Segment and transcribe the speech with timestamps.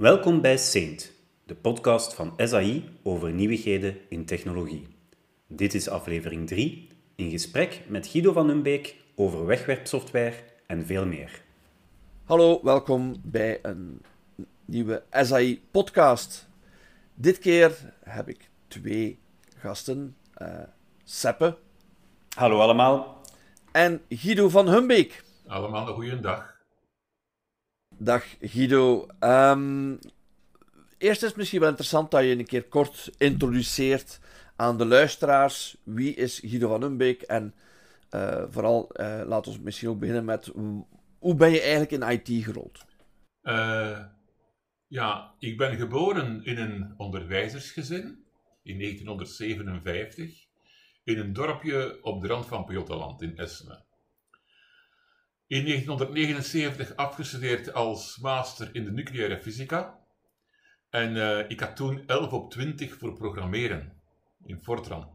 [0.00, 1.12] Welkom bij Saint,
[1.44, 4.88] de podcast van SAI over nieuwigheden in technologie.
[5.46, 10.34] Dit is aflevering 3, in gesprek met Guido van Humbeek over wegwerpsoftware
[10.66, 11.42] en veel meer.
[12.24, 14.02] Hallo, welkom bij een
[14.64, 16.48] nieuwe SAI podcast.
[17.14, 19.18] Dit keer heb ik twee
[19.56, 20.48] gasten, uh,
[21.04, 21.56] Seppe.
[22.36, 23.22] Hallo allemaal.
[23.72, 25.24] En Guido van Humbeek.
[25.46, 26.59] Allemaal een goede dag.
[28.02, 29.06] Dag Guido.
[29.20, 29.98] Um,
[30.98, 34.20] eerst is het misschien wel interessant dat je een keer kort introduceert
[34.56, 35.76] aan de luisteraars.
[35.84, 37.22] Wie is Guido van Humbeek?
[37.22, 37.54] En
[38.14, 40.52] uh, vooral, uh, laat ons misschien ook beginnen met
[41.18, 42.84] hoe ben je eigenlijk in IT gerold?
[43.42, 44.04] Uh,
[44.86, 48.24] ja, ik ben geboren in een onderwijzersgezin
[48.62, 50.46] in 1957
[51.04, 53.84] in een dorpje op de rand van Pajottenland in Essenen.
[55.50, 59.98] In 1979 afgestudeerd als master in de nucleaire fysica.
[60.90, 64.02] En uh, ik had toen 11 op 20 voor programmeren
[64.44, 65.08] in Fortran.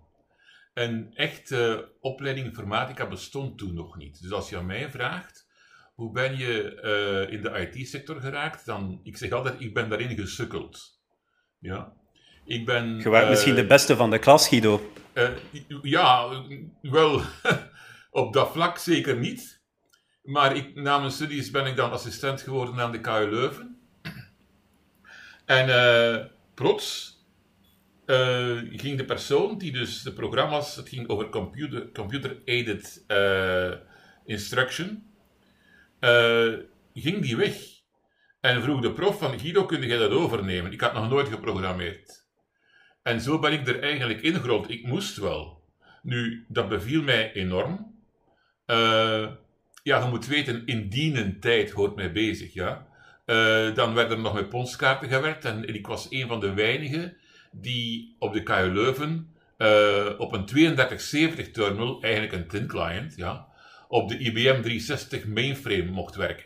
[0.74, 4.22] En echt uh, opleiding informatica bestond toen nog niet.
[4.22, 5.48] Dus als je aan mij vraagt,
[5.94, 6.82] hoe ben je
[7.28, 11.00] uh, in de IT-sector geraakt, dan, ik zeg altijd, ik ben daarin gesukkeld.
[11.60, 11.94] Ja.
[12.46, 12.98] Ik ben...
[12.98, 14.92] Je misschien de beste van de klas, Guido.
[15.82, 16.44] ja,
[16.82, 17.22] wel,
[18.12, 19.55] op dat vlak zeker niet.
[20.26, 23.80] Maar ik, na mijn studies ben ik dan assistent geworden aan de KU Leuven.
[25.46, 27.18] En uh, plots
[28.06, 33.74] uh, ging de persoon die dus de programma's, het ging over computer, computer aided uh,
[34.26, 35.04] instruction,
[36.94, 37.56] ging die weg.
[38.40, 40.72] En vroeg de prof van Guido, kun jij dat overnemen?
[40.72, 42.26] Ik had nog nooit geprogrammeerd.
[43.04, 44.70] En zo ben ik er eigenlijk ingerold.
[44.70, 45.64] Ik moest wel.
[46.02, 47.94] Nu, dat beviel mij enorm.
[49.86, 52.88] Ja, je moet weten, in een tijd hoort mij bezig, ja.
[53.26, 57.18] Uh, dan werd er nog met ponskaarten gewerkt en ik was een van de weinigen
[57.52, 63.48] die op de KU Leuven uh, op een 3270 terminal, eigenlijk een tin client, ja,
[63.88, 66.46] op de IBM 360 mainframe mocht werken.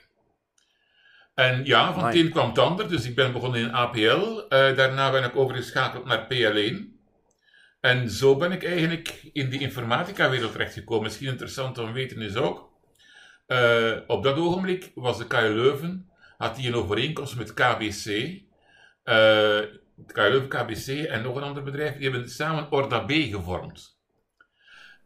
[1.35, 4.47] En ja, van het een kwam het ander, dus ik ben begonnen in APL, uh,
[4.49, 6.75] daarna ben ik overgeschakeld naar PL1.
[7.79, 11.03] En zo ben ik eigenlijk in de informatica-wereld terechtgekomen.
[11.03, 12.69] Misschien interessant om te weten is ook,
[13.49, 18.05] uh, op dat ogenblik was de KU Leuven, had hij een overeenkomst met KBC.
[18.05, 19.59] Uh,
[20.07, 23.97] KU Leuven, KBC en nog een ander bedrijf, die hebben samen Orda B gevormd.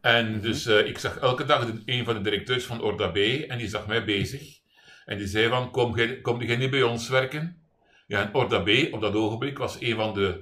[0.01, 0.41] En mm -hmm.
[0.41, 3.67] dus uh, ik zag elke dag een van de directeurs van Orda B en die
[3.67, 4.59] zag mij bezig.
[5.05, 7.61] En die zei van, kom, gij, kom jij niet bij ons werken?
[8.07, 10.41] Ja, en Orda B op dat ogenblik was een van de,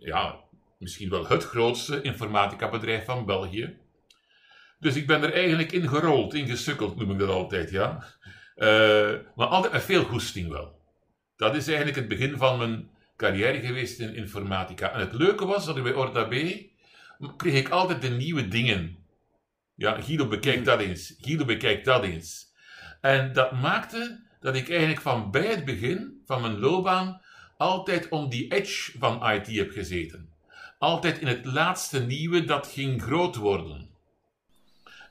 [0.00, 0.40] ja,
[0.78, 3.76] misschien wel het grootste informatica bedrijf van België.
[4.78, 8.04] Dus ik ben er eigenlijk in gerold, in gesukkeld, noem ik dat altijd, ja.
[8.56, 10.80] Uh, maar altijd met veel goesting wel.
[11.36, 14.92] Dat is eigenlijk het begin van mijn carrière geweest in informatica.
[14.92, 16.34] En het leuke was dat ik bij Orda B
[17.36, 18.98] kreeg ik altijd de nieuwe dingen.
[19.74, 21.14] Ja, Guido bekijkt dat eens.
[21.20, 22.46] Guido bekijkt dat eens.
[23.00, 27.20] En dat maakte dat ik eigenlijk van bij het begin van mijn loopbaan
[27.56, 30.32] altijd om die edge van IT heb gezeten.
[30.78, 33.87] Altijd in het laatste nieuwe dat ging groot worden.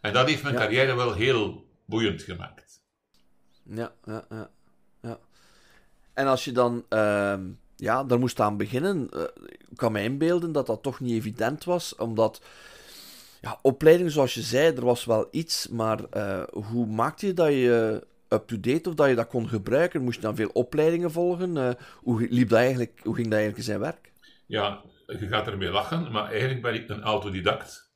[0.07, 2.81] En dat heeft mijn carrière wel heel boeiend gemaakt.
[3.63, 4.49] Ja, ja, ja.
[5.01, 5.19] ja.
[6.13, 7.37] En als je dan uh,
[7.75, 11.63] ja, daar moest aan beginnen, uh, ik kan me inbeelden dat dat toch niet evident
[11.63, 12.41] was, omdat
[13.41, 17.51] ja, opleiding, zoals je zei, er was wel iets, maar uh, hoe maakte je dat
[17.51, 20.01] je up-to-date of dat je dat kon gebruiken?
[20.01, 21.55] Moest je dan veel opleidingen volgen?
[21.55, 24.11] Uh, hoe, liep dat eigenlijk, hoe ging dat eigenlijk in zijn werk?
[24.45, 27.86] Ja, je gaat ermee lachen, maar eigenlijk ben ik een autodidact.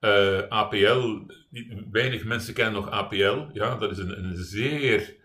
[0.00, 1.18] Uh, APL,
[1.90, 3.46] weinig mensen kennen nog APL.
[3.52, 5.16] Ja, dat is een, een zeer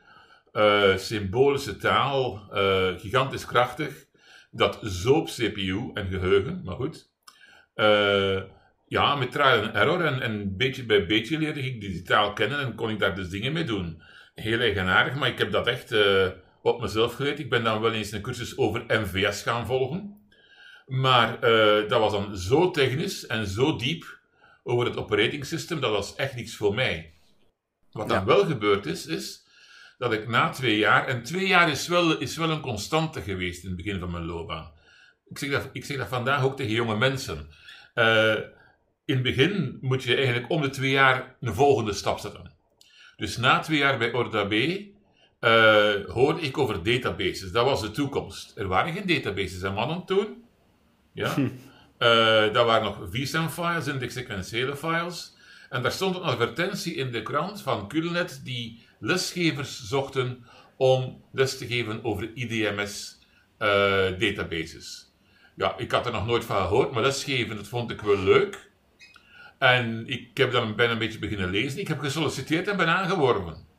[0.53, 4.05] uh, symbolische taal, uh, gigantisch krachtig.
[4.51, 7.11] Dat zoop CPU en geheugen, maar goed.
[8.87, 12.59] ja, met trial en error en, en beetje bij beetje leerde ik die taal kennen
[12.59, 14.01] en kon ik daar dus dingen mee doen.
[14.35, 15.95] Heel eigenaardig, maar ik heb dat echt
[16.61, 17.39] op mezelf geleerd.
[17.39, 20.27] Ik ben dan wel eens een cursus over MVS gaan volgen.
[20.85, 21.39] Maar
[21.87, 24.21] dat was dan zo technisch en zo diep
[24.63, 27.13] over het operating system, dat was echt niks voor mij.
[27.91, 29.43] Wat dan wel gebeurd is, is
[29.97, 33.63] dat ik na twee jaar, en twee jaar is wel, is wel een constante geweest
[33.63, 34.71] in het begin van mijn loopbaan.
[35.29, 37.47] Ik zeg dat, ik zeg dat vandaag ook tegen jonge mensen.
[37.95, 38.35] Uh,
[39.05, 42.51] in het begin moet je eigenlijk om de twee jaar een volgende stap zetten.
[43.17, 47.51] Dus na twee jaar bij Orda B uh, hoorde ik over databases.
[47.51, 48.57] Dat was de toekomst.
[48.57, 50.43] Er waren geen databases en mannen toen.
[51.13, 51.35] Ja.
[51.99, 55.35] Uh, dat waren nog vSAN-files, index-sequentiële files.
[55.69, 60.45] En daar stond een advertentie in de krant van Culnet die lesgevers zochten
[60.77, 65.11] om les te geven over IDMS-databases.
[65.55, 68.71] ja, ik had er nog nooit van gehoord, maar lesgeven, dat vond ik wel leuk.
[69.57, 71.79] En ik heb dan ben een beetje beginnen lezen.
[71.79, 73.71] Ik heb gesolliciteerd en ben aangeworven.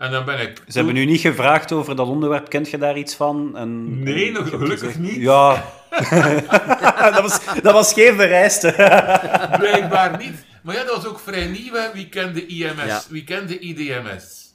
[0.00, 0.62] En dan ben ik...
[0.68, 3.56] Ze hebben u niet gevraagd over dat onderwerp, kent je daar iets van?
[3.56, 5.14] En, nee, nog gelukkig niet.
[5.14, 5.64] Ja,
[7.14, 8.72] dat, was, dat was geen vereiste.
[9.58, 10.44] Blijkbaar niet.
[10.62, 11.72] Maar ja, dat was ook vrij nieuw.
[11.72, 11.92] Hè.
[11.92, 13.08] Wie kende IMS?
[13.08, 14.54] Wie kende IDMS?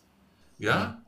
[0.58, 1.04] Ja?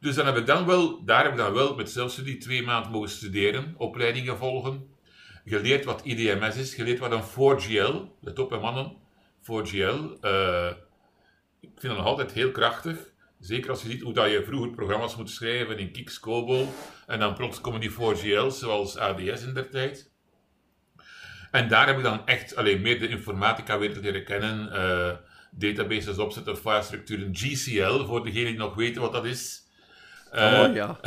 [0.00, 2.92] Dus dan heb ik dan wel, daar heb ik dan wel met zelfstudie twee maanden
[2.92, 4.88] mogen studeren, opleidingen volgen.
[5.44, 8.96] Geleerd wat IDMS is, geleerd wat een 4GL, let op hè mannen,
[9.42, 10.20] 4GL.
[10.22, 10.70] Uh,
[11.60, 13.09] ik vind dat nog altijd heel krachtig.
[13.40, 16.68] Zeker als je ziet hoe dat je vroeger programma's moet schrijven in Kix, Cobol.
[17.06, 20.10] En dan plots komen die 4GL's, zoals ADS in der tijd.
[21.50, 24.72] En daar heb ik dan echt alleen meer de informatica weer leren kennen.
[24.72, 25.10] Uh,
[25.50, 29.62] databases opzetten, filestructuren, GCL, voor degenen die nog weten wat dat is.
[30.34, 31.00] Uh, oh ja.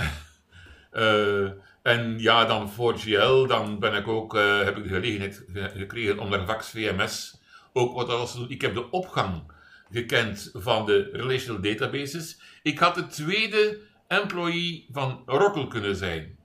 [0.94, 1.52] uh,
[1.94, 6.30] en ja, dan voor GL, dan ben ik ook, heb ik de gelegenheid gekregen om
[6.30, 7.42] naar VAX VMS
[7.74, 8.50] ook wat alles te doen.
[8.50, 9.53] Ik heb de opgang
[9.94, 12.40] gekend van de relational databases.
[12.62, 16.38] Ik had de tweede employee van Oracle kunnen zijn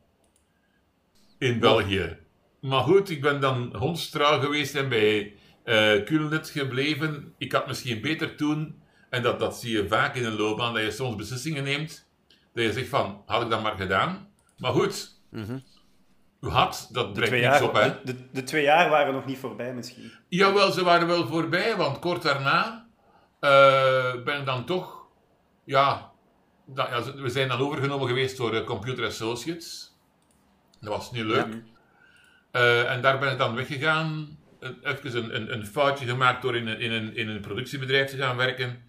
[1.39, 2.17] in België.
[2.61, 5.35] Maar goed, ik ben dan hondstrouw geweest en bij
[5.65, 7.35] uh, gebleven.
[7.39, 10.83] Ik had misschien beter toen, en dat, dat zie je vaak in een loopbaan, dat
[10.83, 12.09] je soms beslissingen neemt,
[12.55, 14.29] dat je zegt van, had ik dat maar gedaan.
[14.59, 15.59] Maar goed, Mhm.
[16.41, 17.89] u had, dat brengt niks jaar, op, hè.
[18.05, 20.13] de, de, de twee jaar waren nog niet voorbij misschien.
[20.29, 22.88] Jawel, ze waren wel voorbij, want kort daarna
[23.41, 25.07] eh, ben ik dan toch,
[25.65, 26.11] ja,
[26.67, 29.97] da- ja, we zijn dan overgenomen geweest door eh, Computer Associates.
[30.81, 31.63] Dat was niet leuk.
[32.51, 34.39] Eh, en daar ben ik dan weggegaan,
[34.83, 38.17] even een, een, een foutje gemaakt door in een, in, een, in een productiebedrijf te
[38.17, 38.83] gaan werken.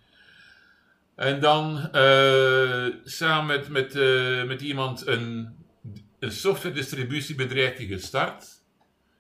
[1.16, 1.90] En dan
[3.04, 3.94] samen met, met,
[4.48, 5.56] met iemand een,
[6.20, 8.46] een software distributiebedrijfje gestart.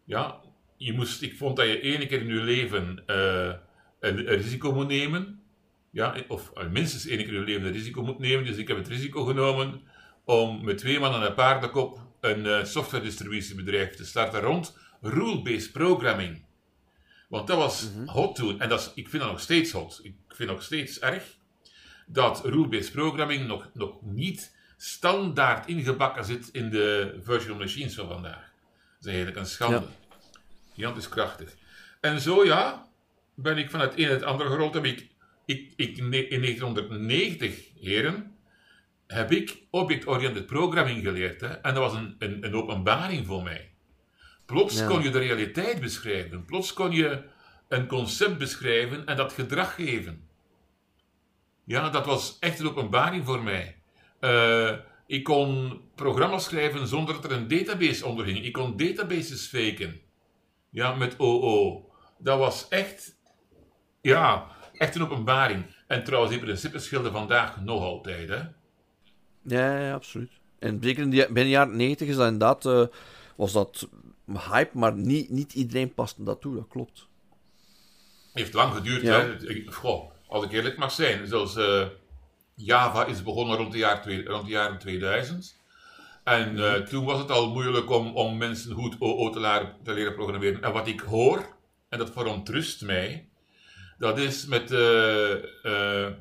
[0.05, 0.39] Ja,
[0.77, 3.03] je moest, ik vond dat je één keer in je leven
[3.99, 5.41] een, een risico moet nemen.
[5.91, 8.45] Ja, of eh, minstens één keer in je leven een risico moet nemen.
[8.45, 9.81] Dus ik heb het risico genomen
[10.23, 15.71] om met twee man aan een paardenkop een eh, software distributiebedrijf te starten rond rule-based
[15.71, 16.45] programming.
[17.27, 18.59] Want dat was hot toen.
[18.59, 19.99] En dat is, ik vind dat nog steeds hot.
[20.03, 21.37] Ik vind nog steeds erg
[22.05, 28.51] dat rule-based programming nog, nog niet standaard ingebakken zit in de virtual machines van vandaag.
[28.99, 29.87] Dat is eigenlijk een schande.
[30.73, 31.55] Gigantisch krachtig.
[32.01, 32.88] En zo ja,
[33.41, 34.73] ben ik van het een en het andere gerold.
[34.73, 35.07] Heb ik,
[35.45, 38.35] ik, ik, in 1990, heren,
[39.07, 41.41] heb ik object-oriented programming geleerd.
[41.41, 41.47] Hè?
[41.47, 43.71] En dat was een, een, een openbaring voor mij.
[44.45, 44.87] Plots Ja.
[44.87, 46.45] kon je de realiteit beschrijven.
[46.45, 47.23] Plots kon je
[47.67, 50.27] een concept beschrijven en dat gedrag geven.
[51.63, 53.81] Ja, dat was echt een openbaring voor mij.
[54.19, 54.73] Eh,
[55.07, 58.43] ik kon programma's schrijven zonder dat er een database onder ging.
[58.45, 60.01] Ik kon databases faken.
[60.69, 61.89] Ja, met OO.
[62.17, 63.18] Dat was echt,
[64.01, 65.65] ja, echt een openbaring.
[65.87, 68.29] En trouwens, die principes gelden vandaag nog altijd.
[68.29, 68.41] Hè?
[69.41, 70.31] Ja, absoluut.
[70.59, 72.85] En zeker in binnen de jaren 90 is dat inderdaad, eh,
[73.35, 73.87] was dat
[74.51, 77.07] hype, maar niet, niet iedereen paste dat toe, dat klopt.
[78.33, 79.01] heeft lang geduurd.
[79.01, 79.19] Ja.
[79.19, 79.35] Hè?
[79.71, 81.27] Goh, als ik eerlijk mag zijn.
[81.27, 81.85] Zoals eh,
[82.55, 85.57] Java is begonnen rond de, jaar rond de jaren 2000.
[86.23, 89.93] En eh, toen was het al moeilijk om, om mensen goed OO te, leren- te
[89.93, 90.61] leren programmeren.
[90.63, 91.55] En wat ik hoor,
[91.89, 93.28] en dat verontrust mij,
[93.99, 95.31] dat is met, eh,
[95.63, 96.11] eh,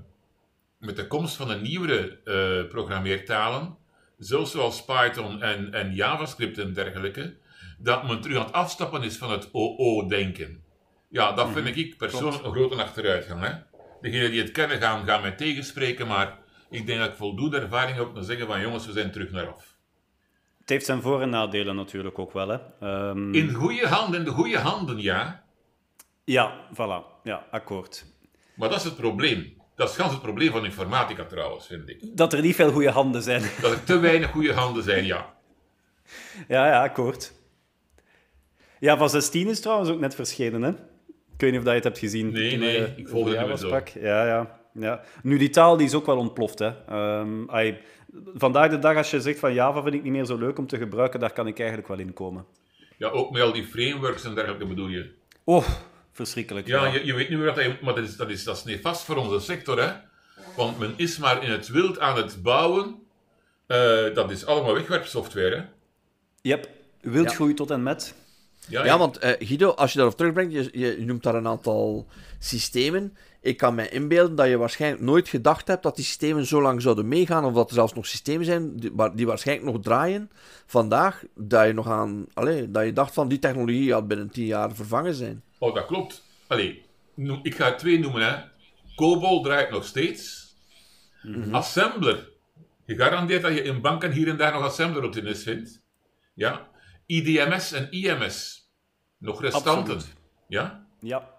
[0.78, 3.76] met de komst van de nieuwere eh, programmeertalen,
[4.18, 7.36] zelfs zoals Python en, en JavaScript en dergelijke,
[7.78, 10.62] dat men terug aan het afstappen is van het OO-denken.
[11.08, 13.42] Ja, dat vind ik persoonlijk een grote achteruitgang.
[13.42, 13.52] Hè?
[14.00, 16.38] Degenen die het kennen gaan, gaan mij tegenspreken, maar
[16.70, 19.30] ik denk dat ik voldoende ervaring heb om te zeggen van jongens, we zijn terug
[19.30, 19.76] naar af.
[20.60, 22.48] Het heeft zijn voor- en nadelen natuurlijk ook wel.
[22.48, 22.58] Hè.
[22.80, 25.47] Ehm, In goede handen, in de goede handen, ja.
[26.28, 27.22] Ja, voilà.
[27.22, 28.04] Ja, akkoord.
[28.54, 29.56] Maar dat is het probleem.
[29.74, 32.00] Dat is gans het probleem van informatica trouwens, vind ik.
[32.02, 33.42] Dat er niet veel goede handen zijn.
[33.60, 35.34] Dat er te weinig goede handen zijn, ja.
[36.48, 37.32] ja, ja, akkoord.
[38.78, 40.70] Ja, van 16 is trouwens ook net verschenen, hè?
[41.32, 42.32] Ik weet niet of dat je het hebt gezien.
[42.32, 43.80] Nee, toen nee, ik volg het niet zo.
[44.00, 45.00] Ja, ja, ja.
[45.22, 46.72] Nu, die taal die is ook wel ontploft, hè.
[46.86, 47.74] Ehm,
[48.34, 50.66] vandaag de dag, als je zegt van Java vind ik niet meer zo leuk om
[50.66, 52.44] te gebruiken, daar kan ik eigenlijk wel in komen.
[52.96, 55.10] Ja, ook met al die frameworks en dergelijke bedoel je.
[55.44, 55.68] Oh,
[56.18, 56.66] verschrikkelijk.
[56.66, 57.78] Ja, je, je weet niet meer wat hij...
[57.82, 59.92] Maar dat is, dat, is, dat is nefast voor onze sector, hè.
[60.56, 62.94] Want men is maar in het wild aan het bouwen.
[63.66, 65.62] Eh, dat is allemaal wegwerpsoftware, hè.
[66.40, 66.68] Yep,
[67.00, 67.34] wild Ja.
[67.34, 68.14] groeit tot en met.
[68.68, 72.06] Ja, Ja, want eh, Guido, als je daarop terugbrengt, je, je noemt daar een aantal
[72.38, 73.16] systemen.
[73.40, 76.82] Ik kan me inbeelden dat je waarschijnlijk nooit gedacht hebt dat die systemen zo lang
[76.82, 80.30] zouden meegaan, of dat er zelfs nog systemen zijn die, waar- die waarschijnlijk nog draaien
[80.66, 84.46] vandaag, dat je nog aan, allee, dat je dacht van die technologie gaat binnen tien
[84.46, 85.42] jaar vervangen zijn.
[85.58, 86.24] Oh, dat klopt.
[86.46, 86.84] Allee,
[87.42, 88.44] ik ga er twee noemen, hè.
[88.94, 90.46] COBOL draait nog steeds.
[91.50, 92.28] Assembler.
[92.86, 95.82] Gegarandeerd dat je in banken hier en daar nog assembler-routines vindt.
[96.34, 96.68] Ja.
[97.06, 98.68] IDMS en IMS.
[99.18, 99.94] Nog restanten.
[99.94, 100.16] Absoluut.
[100.48, 100.86] Ja?
[101.00, 101.36] Ja.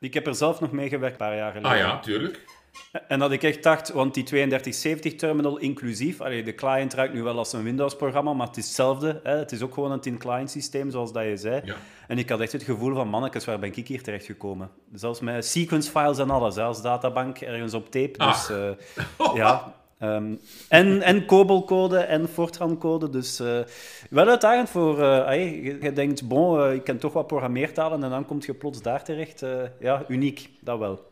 [0.00, 1.70] Ik heb er zelf nog mee gewerkt een paar jaar geleden.
[1.70, 2.44] Ah ja, tuurlijk.
[3.08, 7.38] En dat ik echt dacht, want die 3270-terminal inclusief, allee, de client ruikt nu wel
[7.38, 9.20] als een Windows-programma, maar het is hetzelfde.
[9.22, 9.36] Hè?
[9.36, 11.60] Het is ook gewoon een tin-client systeem, zoals dat je zei.
[11.64, 11.74] Ja.
[12.08, 14.70] En ik had echt het gevoel van, mannetjes, waar ben ik hier terechtgekomen?
[14.92, 18.18] Zelfs met sequence files en alles, als databank ergens op tape.
[18.18, 18.68] Dus Ah.
[18.68, 19.74] eh, ja...
[19.98, 20.34] ehm,
[20.68, 23.10] en, en COBOL-code en Fortran-code.
[23.10, 23.58] Dus eh,
[24.10, 25.02] wel uitdagend voor...
[25.02, 28.82] eh, je, je denkt, bon, ik ken toch wat programmeertalen en dan kom je plots
[28.82, 29.44] daar terecht.
[29.80, 31.10] Ja, uniek, dat wel.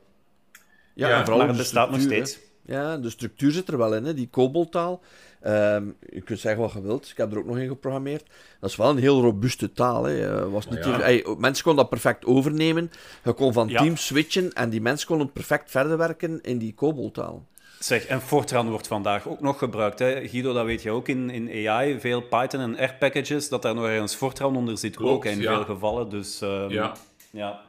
[1.01, 2.35] Ja, Ja, en vooral maar de het bestaat nog steeds.
[2.35, 2.75] hè.
[2.75, 4.15] Ja, de structuur zit er wel in, hè?
[4.15, 5.01] die koboltaal.
[5.41, 8.25] Ehm, je kunt zeggen wat je wilt, ik heb er ook nog in geprogrammeerd.
[8.61, 10.05] Dat is wel een heel robuuste taal.
[10.05, 10.27] Hè.
[10.41, 10.91] Eh, Was niet Ja.
[10.91, 12.91] hier- ey, mensen konden dat perfect overnemen.
[13.25, 13.81] Je kon van Ja.
[13.83, 17.47] team switchen en die mensen konden perfect verder werken in die koboltaal.
[17.79, 19.99] Zeg, en Fortran wordt vandaag ook nog gebruikt.
[19.99, 20.29] Hè?
[20.29, 22.01] Guido, dat weet je ook in, in AI.
[22.01, 25.55] Veel Python en R-packages, dat daar nog ergens Fortran onder zit Klopt, ook in ja.
[25.55, 26.09] veel gevallen.
[26.09, 26.93] Dus ehm, Ja,
[27.31, 27.61] ja.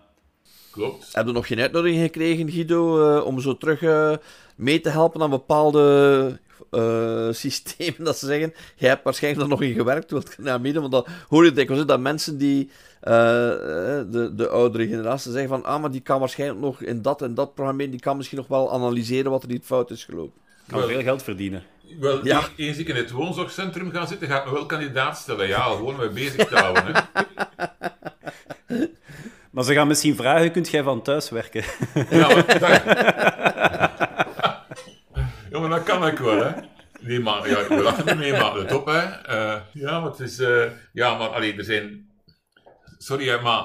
[0.72, 1.10] Klopt.
[1.12, 4.14] Heb je nog geen uitnodiging gekregen, Guido, eh, om zo terug eh,
[4.56, 6.40] mee te helpen aan bepaalde
[6.72, 8.04] eh, systemen?
[8.04, 10.82] Dat ze zeggen, jij hebt waarschijnlijk er nog in gewerkt, wilt je naar midden?
[10.82, 12.70] Want dan hoor je dikwijls dat mensen die,
[13.02, 17.34] de, de oudere generatie, zeggen van, ah, maar die kan waarschijnlijk nog in dat en
[17.34, 20.40] dat programmeren, die kan misschien nog wel analyseren wat er niet fout is gelopen.
[20.68, 21.64] Kan Wel- veel geld verdienen.
[22.00, 22.42] Wel, Ja.
[22.56, 25.48] e- eens ik in het woonzorgcentrum ga zitten, ga ik me wel kandidaat stellen.
[25.48, 26.84] Ja, gewoon mee bezig te houden.
[26.86, 27.00] Hè.
[29.52, 31.64] Maar ze gaan misschien vragen, kunt jij van thuis werken?
[32.10, 32.84] Ja, maar dat...
[35.52, 36.52] ja, maar dat kan ik wel, hè.
[37.00, 39.00] Nee, maar ja, we lachen ermee, maar let op, hè.
[39.02, 40.40] Eh, ja, maar het is...
[40.40, 42.10] eh, ja, maar allee, er zijn...
[42.98, 43.64] Sorry, hè, maar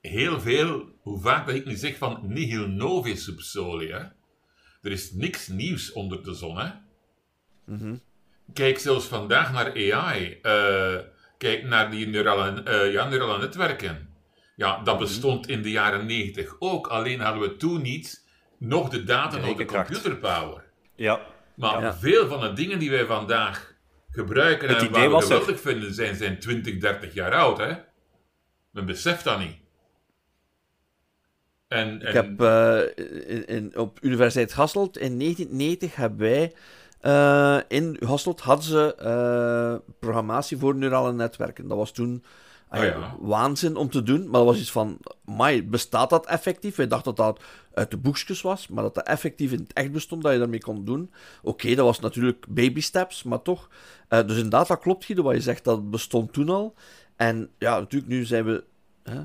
[0.00, 3.98] heel veel, hoe vaak dat ik nu zeg van nihil novi sub soli, hè.
[4.82, 6.68] Er is niks nieuws onder de zon, hè.
[8.52, 10.38] Kijk zelfs vandaag naar AI.
[10.42, 10.96] eh,
[11.38, 14.08] kijk naar die neurale, eh, ja, neurale netwerken.
[14.56, 16.86] Ja, dat bestond in de jaren 90 ook.
[16.86, 18.24] Alleen hadden we toen niet
[18.58, 20.64] nog de data, nog de computerpower.
[20.94, 21.20] Ja.
[21.54, 21.94] Maar Ja.
[21.94, 23.74] veel van de dingen die wij vandaag
[24.10, 27.58] gebruiken Het en waar we geweldig vinden, zijn, zijn 20, 30 jaar oud.
[27.58, 27.72] Hè?
[28.70, 29.56] Men beseft dat niet.
[31.68, 32.80] En, en, Ik heb eh,
[33.26, 36.52] in, in- op Universiteit Hasselt in 1990 hebben wij
[37.00, 41.68] eh, in Hasselt hadden ze eh, programmatie voor neurale netwerken.
[41.68, 42.24] Dat was toen
[42.78, 46.76] ah ja, waanzin om te doen, maar dat was iets van, mai, bestaat dat effectief?
[46.76, 49.92] Wij dachten dat dat uit de boekjes was, maar dat dat effectief in het echt
[49.92, 51.10] bestond, dat je daarmee kon doen.
[51.42, 53.68] Oké, dat was natuurlijk baby steps, maar toch.
[54.08, 56.74] Eh, dus inderdaad, dat klopt, Guido, wat je zegt, dat bestond toen al.
[57.16, 58.64] En ja, natuurlijk, nu zijn we
[59.02, 59.20] hè,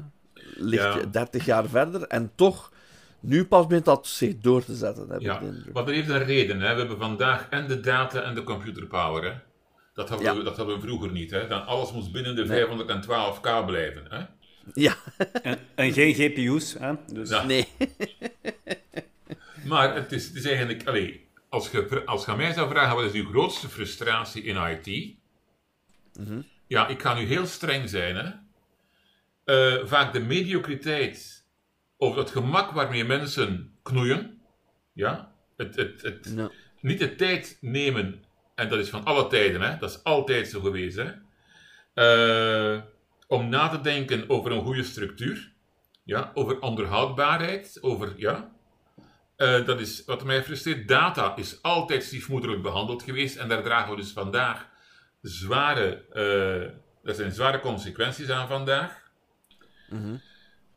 [0.55, 1.05] ligt Ja.
[1.11, 2.71] 30 jaar verder en toch,
[3.19, 6.09] nu pas begint dat zich door te zetten, heb ja, ik de maar dat heeft
[6.09, 6.61] een reden.
[6.61, 6.73] Hè?
[6.73, 9.23] We hebben vandaag en de data en de computerpower.
[9.23, 9.48] Hè?
[9.99, 10.37] Dat, hadden Ja.
[10.37, 11.31] we, dat hadden we vroeger niet.
[11.31, 11.47] Hè?
[11.47, 12.65] Dan alles moest binnen de Nee.
[12.65, 14.05] 512k blijven.
[14.09, 14.23] Hè?
[14.73, 14.95] Ja,
[15.41, 16.73] En, en geen GPU's.
[16.79, 16.93] Hè?
[17.13, 17.43] Dus, Ja.
[17.43, 17.67] nee.
[19.65, 20.87] Maar het is, het is eigenlijk...
[20.87, 25.13] Allee, als je, als je mij zou vragen, wat is uw grootste frustratie in IT?
[26.67, 28.15] Ja, ik ga nu heel streng zijn.
[28.15, 28.29] Hè?
[29.43, 31.45] Eh, vaak de mediocriteit
[31.97, 34.41] of het gemak waarmee mensen knoeien.
[34.93, 35.31] Ja?
[35.57, 36.33] Het, het, het.
[36.81, 38.23] Niet de tijd nemen,
[38.59, 39.77] en dat is van alle tijden, hè?
[39.77, 40.97] dat is altijd zo geweest.
[40.97, 41.11] Hè?
[41.93, 42.81] Eh,
[43.27, 45.51] om na te denken over een goede structuur,
[46.03, 46.31] ja?
[46.33, 48.13] over onderhoudbaarheid, over...
[48.17, 48.51] Ja?
[49.35, 50.87] Eh, dat is wat mij frustreert.
[50.87, 54.67] Data is altijd stiefmoederlijk behandeld geweest en daar dragen we dus vandaag
[55.21, 56.05] zware,
[57.03, 59.07] er zijn zware consequenties aan vandaag.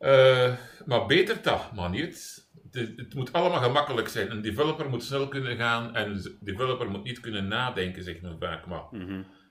[0.03, 0.53] Eh,
[0.85, 2.42] maar beter dat, man niet.
[2.73, 4.31] Het, het moet allemaal gemakkelijk zijn.
[4.31, 8.37] Een developer moet snel kunnen gaan en een developer moet niet kunnen nadenken, zegt men
[8.39, 8.65] vaak.
[8.65, 8.83] Maar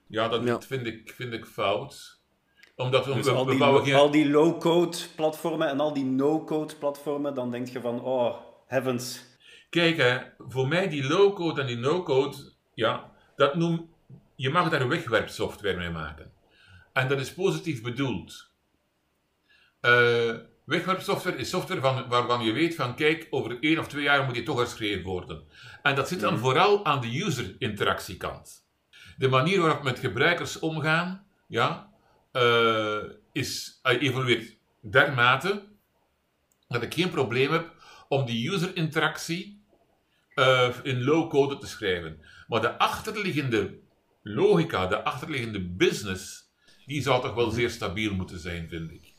[0.07, 0.61] ja, dat Ja.
[0.61, 2.21] vind, ik, vind ik fout.
[2.77, 3.95] Omdat we, Dus we, al die, bouwen geen...
[3.95, 8.37] al die low-code platformen en al die no-code platformen, dan denk je van, oh,
[8.67, 9.25] heavens.
[9.71, 12.37] Kijk, hè, voor mij die low-code en die no-code,
[12.75, 13.91] ja, dat noem,
[14.37, 16.33] je mag daar wegwerpsoftware mee maken.
[16.93, 18.51] En dat is positief bedoeld.
[19.81, 20.35] Eh,
[20.73, 24.35] wegwerpsoftware is software van, waarvan je weet van, kijk, over één of twee jaar moet
[24.35, 25.43] die toch herschreven worden.
[25.83, 28.67] En dat zit dan vooral aan de user-interactiekant.
[29.17, 31.91] De manier waarop met gebruikers omgaan, ja,
[32.33, 33.03] eh,
[33.33, 35.63] is, uh, evolueert dermate
[36.69, 37.73] dat ik geen probleem heb
[38.09, 39.65] om die user-interactie
[40.35, 42.21] uh, in low-code te schrijven.
[42.47, 43.79] Maar de achterliggende
[44.23, 46.51] logica, de achterliggende business,
[46.87, 49.12] die zou toch wel zeer stabiel moeten zijn, vind ik.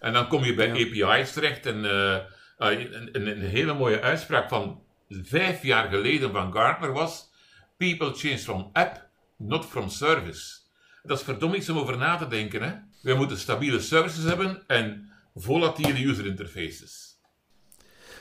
[0.00, 2.16] En dan kom je bij API's terecht en uh,
[2.56, 7.30] een, een, hele mooie uitspraak van vijf jaar geleden van Gartner was:
[7.76, 10.58] People change from app, not from service.
[11.02, 12.62] Dat is verdomme iets om over na te denken.
[12.62, 12.72] Hè?
[13.02, 17.09] We moeten stabiele services hebben en volatiele user interfaces.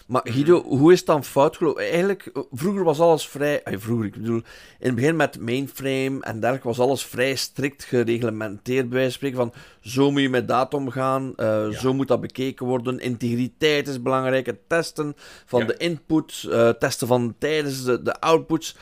[0.10, 1.84] Maar Guido, hoe is het dan fout gelopen?
[1.84, 3.62] Eigenlijk, vroeger was alles vrij...
[3.64, 4.42] vroeger, ik bedoel,
[4.80, 9.30] in het begin met mainframe en dergelijke was alles vrij strikt gereglementeerd, bij wijze van
[9.30, 9.38] spreken.
[9.38, 9.54] Van,
[9.92, 13.00] zo moet je met data omgaan, uh, zo moet dat bekeken worden.
[13.00, 18.76] Integriteit is belangrijk, het testen van de input, uh, testen van tijdens de, de outputs.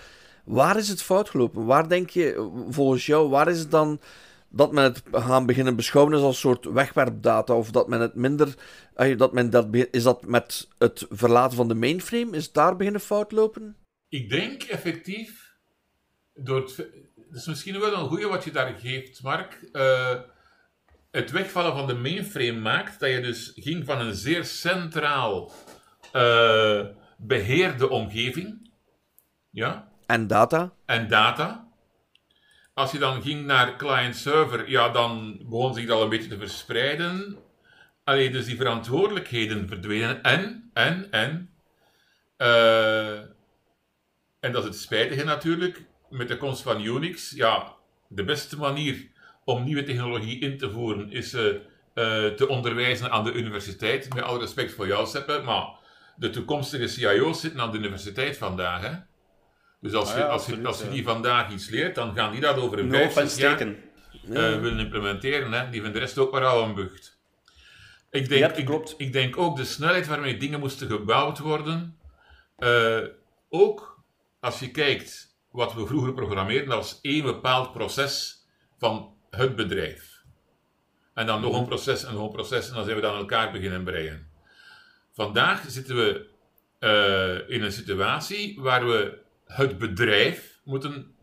[0.43, 1.65] Waar is het fout gelopen?
[1.65, 3.99] Waar denk je, volgens jou, waar is het dan
[4.49, 7.53] dat men het gaan beginnen beschouwen als een soort wegwerpdata?
[7.53, 8.55] Of dat men het minder.
[9.17, 12.35] Dat men dat, is dat met het verlaten van de mainframe?
[12.35, 13.75] Is daar beginnen fout lopen?
[14.09, 15.55] Ik denk effectief.
[16.33, 16.75] Door het,
[17.15, 19.69] dat is misschien wel een goede wat je daar geeft, Mark.
[19.71, 20.19] Uh,
[21.11, 25.51] het wegvallen van de mainframe maakt dat je dus ging van een zeer centraal
[26.13, 26.85] uh,
[27.17, 28.71] beheerde omgeving.
[29.49, 29.91] Ja?
[30.05, 30.73] En data.
[30.85, 31.66] En data
[32.77, 37.37] als je dan ging naar client-server, ja, dan begon zich dat een beetje te verspreiden.
[38.03, 40.23] Alleen dus die verantwoordelijkheden verdwenen.
[40.23, 41.49] En, en, en.
[42.37, 43.17] Uh,
[44.39, 45.85] en dat is het spijtige natuurlijk.
[46.09, 47.73] Met de komst van Unix, ja,
[48.07, 49.07] de beste manier
[49.43, 51.59] om nieuwe technologie in te voeren is uh, uh,
[52.27, 54.13] te onderwijzen aan de universiteit.
[54.13, 55.67] Met alle respect voor jou, Seppe, maar
[56.15, 58.81] de toekomstige CIO's zitten aan de universiteit vandaag.
[58.81, 58.93] Hè?
[59.79, 62.41] Dus als, ah je, als, je, als je die vandaag iets leert, dan gaan die
[62.41, 63.75] dat over een no 50 jaar uh,
[64.59, 65.51] willen implementeren.
[65.51, 65.69] Hè.
[65.69, 67.19] Die vinden de rest ook maar al een bucht.
[68.09, 71.97] Ik denk, ik, ik, denk ook de snelheid waarmee dingen moesten gebouwd worden.
[72.59, 73.03] Uh,
[73.49, 74.03] ook
[74.39, 78.45] als je kijkt wat we vroeger programmeerden als één bepaald proces
[78.77, 80.23] van het bedrijf.
[81.13, 81.67] En dan nog een mhm.
[81.67, 84.27] proces en nog een proces en dan zijn we dan elkaar beginnen breien.
[85.13, 86.25] Vandaag zitten we
[86.79, 91.15] uh, in een situatie waar we het bedrijf moeten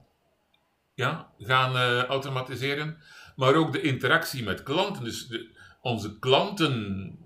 [0.94, 2.98] ja, gaan uh, automatiseren,
[3.36, 5.04] maar ook de interactie met klanten.
[5.04, 7.18] Dus de, onze klanten,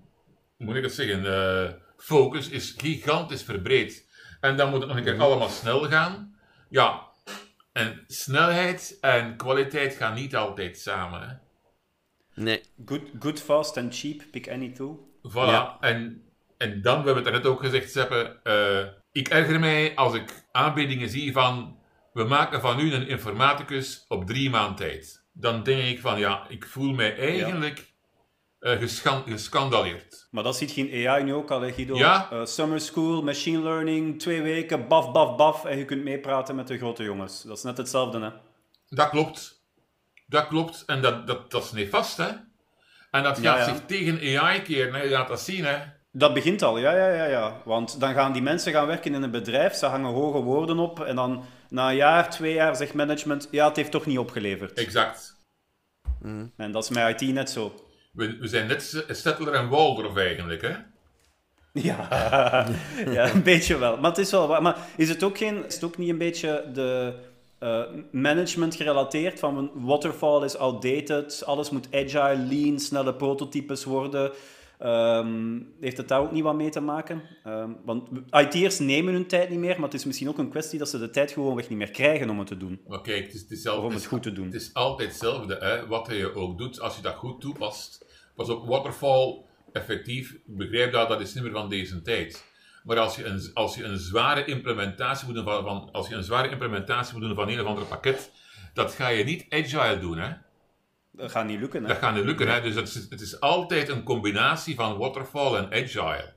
[0.57, 4.07] moet ik het zeggen, uh, focus is gigantisch verbreed.
[4.39, 5.23] En dan moet het nog een keer mhm.
[5.23, 6.35] allemaal snel gaan.
[6.69, 7.07] Ja,
[7.71, 11.29] en snelheid en kwaliteit gaan niet altijd samen.
[11.29, 11.35] Hè?
[12.43, 12.63] Nee.
[12.85, 15.07] Good, good, fast and cheap, pick any two.
[15.29, 15.33] Voilà.
[15.33, 15.77] Ja.
[15.79, 16.23] En,
[16.57, 20.47] en dan, we hebben het net ook gezegd, Seppe, uh, ik erger mij als ik
[20.51, 21.77] aanbiedingen zie van
[22.13, 25.27] we maken van u een informaticus op drie maand tijd.
[25.33, 27.93] Dan denk ik van ja, ik voel mij eigenlijk
[28.59, 28.79] ja.
[28.79, 30.27] uh, gescandaleerd.
[30.31, 31.95] Maar dat ziet geen AI nu ook al, hè, Guido?
[31.95, 32.29] Ja?
[32.33, 35.65] Uh, summer school, machine learning, twee weken, baf, baf, baf.
[35.65, 37.43] En je kunt meepraten met de grote jongens.
[37.43, 38.29] Dat is net hetzelfde, hè?
[38.87, 39.63] Dat klopt.
[40.27, 40.83] Dat klopt.
[40.85, 42.29] En dat, dat, dat is nefast, hè?
[43.11, 44.93] En dat gaat zich tegen AI keren.
[44.93, 45.01] Hè?
[45.01, 45.77] Je gaat dat zien, hè?
[46.11, 47.61] Dat begint al, ja, ja, ja, ja.
[47.65, 50.99] Want dan gaan die mensen gaan werken in een bedrijf, ze hangen hoge woorden op
[50.99, 54.73] en dan na een jaar, twee jaar zegt management, ja, het heeft toch niet opgeleverd.
[54.73, 55.37] Exact.
[56.21, 56.51] Mm.
[56.57, 57.73] En dat is met IT net zo.
[58.11, 60.75] We, we zijn net Stettler en Waldorf eigenlijk, hè?
[61.73, 62.07] Ja,
[63.15, 63.97] ja, een beetje wel.
[63.97, 66.65] Maar het is wel Maar is het ook, geen, is het ook niet een beetje
[66.73, 67.13] de
[67.59, 69.39] uh, management gerelateerd?
[69.39, 74.31] Van waterfall is outdated, alles moet agile, lean, snelle prototypes worden...
[74.83, 77.21] Um, heeft het daar ook niet wat mee te maken?
[77.47, 80.79] Um, want IT'ers nemen hun tijd niet meer, maar het is misschien ook een kwestie
[80.79, 82.81] dat ze de tijd gewoonweg niet meer krijgen om het te doen.
[82.87, 84.45] Maar kijk, het is, het is altijd, om het goed te doen.
[84.45, 85.87] Het is altijd hetzelfde, hè?
[85.87, 88.05] wat je ook doet, als je dat goed toepast.
[88.35, 92.47] Pas op, waterfall, effectief, begrijp dat, dat is niet meer van deze tijd.
[92.83, 96.15] Maar als je een, als je een zware implementatie moet doen van, van, als je
[96.15, 98.31] een zware implementatie moet doen van een of ander pakket,
[98.73, 100.33] dat ga je niet agile doen, hè?
[101.19, 101.81] Dat gaat niet lukken.
[101.81, 101.87] Hè?
[101.87, 102.47] Dat gaat niet lukken.
[102.47, 102.61] Hè?
[102.61, 106.33] Dus het is, het is altijd een combinatie van waterfall en agile.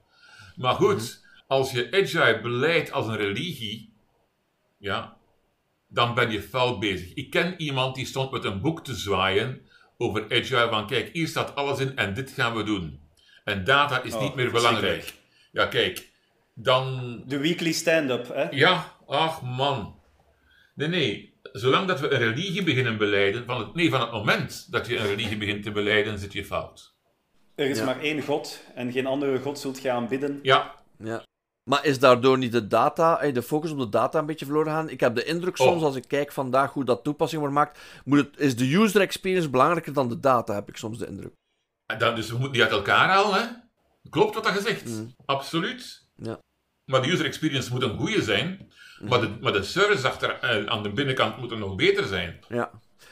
[0.57, 1.45] Maar goed, mhm.
[1.47, 3.95] als je agile beleidt als een religie,
[4.79, 5.16] ja,
[5.88, 7.14] dan ben je fout bezig.
[7.14, 9.66] Ik ken iemand die stond met een boek te zwaaien
[9.99, 13.01] over agile van kijk, hier staat alles in en dit gaan we doen.
[13.45, 15.14] En data is niet oh, meer belangrijk.
[15.53, 16.11] Ja, kijk,
[16.55, 17.23] dan...
[17.27, 18.49] De weekly stand-up, hè?
[18.51, 20.01] Ja, ach man.
[20.75, 24.67] Nee, nee zolang dat we een religie beginnen beleiden, van het, nee, van het moment
[24.71, 26.95] dat je een religie begint te beleiden, zit je fout.
[27.55, 30.38] Er is maar één God en geen andere God zult je aanbidden.
[30.43, 30.75] Ja.
[30.99, 31.25] ja.
[31.71, 34.73] Maar is daardoor niet de data, eh, de focus op de data een beetje verloren
[34.73, 34.88] gaan?
[34.88, 35.87] Ik heb de indruk soms, oh.
[35.87, 39.51] als ik kijk vandaag hoe dat toepassing wordt gemaakt, moet het, is de user experience
[39.51, 41.33] belangrijker dan de data, heb ik soms de indruk.
[41.87, 43.49] En dan, dus we moeten die uit elkaar halen, hè?
[44.11, 44.88] Klopt wat dat gezegd?
[44.88, 45.15] Mm.
[45.25, 46.09] Absoluut.
[46.17, 46.38] Ja.
[46.85, 48.73] Maar de user experience moet een goede zijn,
[49.09, 52.41] maar, de, maar de service achter, eh, aan de binnenkant moet er nog beter zijn.
[52.49, 52.71] Ja.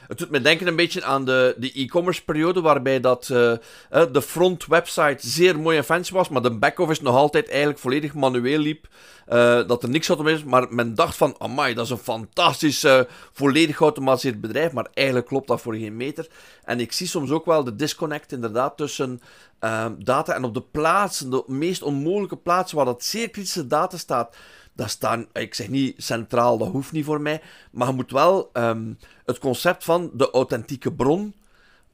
[0.09, 3.59] Het doet me denken een beetje aan de, e-commerce periode, waarbij dat, eh, eh,
[4.13, 8.15] de front website zeer mooi en fancy was, maar de back-office nog altijd eigenlijk volledig
[8.15, 8.87] manueel liep.
[9.67, 12.87] Dat er niks automatisch maar men dacht van, amai, dat is een fantastisch,
[13.33, 16.27] volledig geautomatiseerd bedrijf, maar eigenlijk klopt dat voor geen meter.
[16.65, 19.21] En ik zie soms ook wel de disconnect inderdaad tussen
[19.99, 24.37] data en op de plaatsen, de meest onmogelijke plaatsen waar dat zeer kritische data staat,
[24.73, 28.51] dat staan, ik zeg niet centraal, dat hoeft niet voor mij, maar je moet wel
[28.53, 28.93] ehm,
[29.25, 31.35] het concept van de authentieke bron.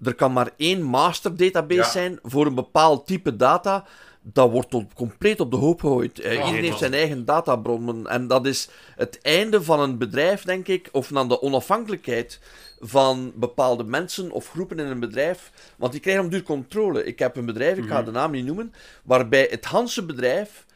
[0.02, 1.88] Er kan maar één master database Ja.
[1.90, 3.84] zijn voor een bepaald type data.
[4.22, 6.18] Dat wordt op- compleet op de hoop gegooid.
[6.20, 8.06] Eh, iedereen heeft zijn eigen databronnen.
[8.06, 12.40] En dat is het einde van een bedrijf, denk ik, of van de onafhankelijkheid
[12.80, 15.50] van bepaalde mensen of groepen in een bedrijf.
[15.76, 17.04] Want die krijgen op duur controle.
[17.04, 18.72] Ik heb een bedrijf, ik ga de naam niet noemen,
[19.04, 20.66] waarbij het Hanse bedrijf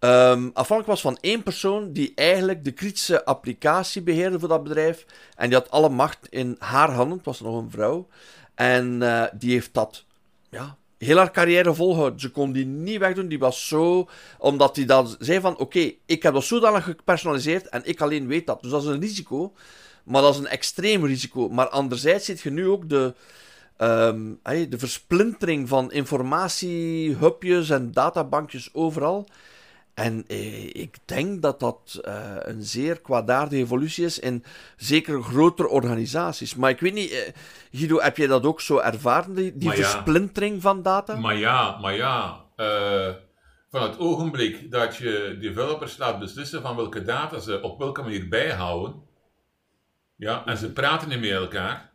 [0.00, 5.06] Ehm, afhankelijk was van één persoon die eigenlijk de kritische applicatie beheerde voor dat bedrijf.
[5.36, 7.16] En die had alle macht in haar handen.
[7.16, 8.08] Het was nog een vrouw.
[8.54, 10.04] En eh, die heeft dat
[10.50, 12.20] ja, heel haar carrière volgehouden.
[12.20, 13.28] Ze kon die niet wegdoen.
[13.28, 14.08] Die was zo...
[14.38, 15.58] Omdat hij dan zei van...
[15.58, 18.62] Oké, ik heb dat zodanig gepersonaliseerd en ik alleen weet dat.
[18.62, 19.52] Dus dat is een risico.
[20.04, 21.48] Maar dat is een extreem risico.
[21.48, 23.14] Maar anderzijds zit je nu ook de...
[23.76, 29.26] ehm, de versplintering van informatiehubjes en databankjes overal.
[30.00, 34.44] En eh, ik denk dat dat eh, een zeer kwaadaardige evolutie is in
[34.76, 36.54] zeker grotere organisaties.
[36.54, 37.32] Maar ik weet niet, eh,
[37.72, 39.88] Guido, heb jij dat ook zo ervaren, die, die Maar ja.
[39.90, 41.16] versplintering van data?
[41.16, 42.44] Maar ja, maar ja.
[42.56, 43.14] eh,
[43.70, 48.28] van het ogenblik dat je developers laat beslissen van welke data ze op welke manier
[48.28, 49.02] bijhouden,
[50.16, 51.92] ja, en ze praten niet met elkaar,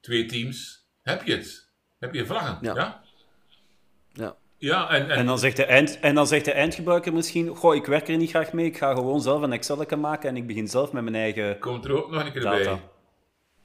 [0.00, 1.68] twee teams, heb je het.
[1.98, 2.74] Heb je vlaggen, Ja.
[2.74, 3.02] ja?
[4.12, 4.36] Ja.
[4.60, 7.74] Ja, en, en, En dan, zegt de eind, en dan zegt de eindgebruiker misschien: Goh,
[7.74, 10.46] ik werk er niet graag mee, ik ga gewoon zelf een Excel maken en ik
[10.46, 12.62] begin zelf met mijn eigen komt er ook nog een keer data.
[12.64, 12.80] bij.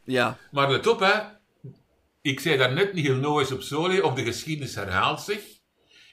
[0.03, 1.13] Ja, Maar let op, hè.
[2.21, 5.41] Ik zei daarnet niet heel nooit op Soli, of de geschiedenis herhaalt zich.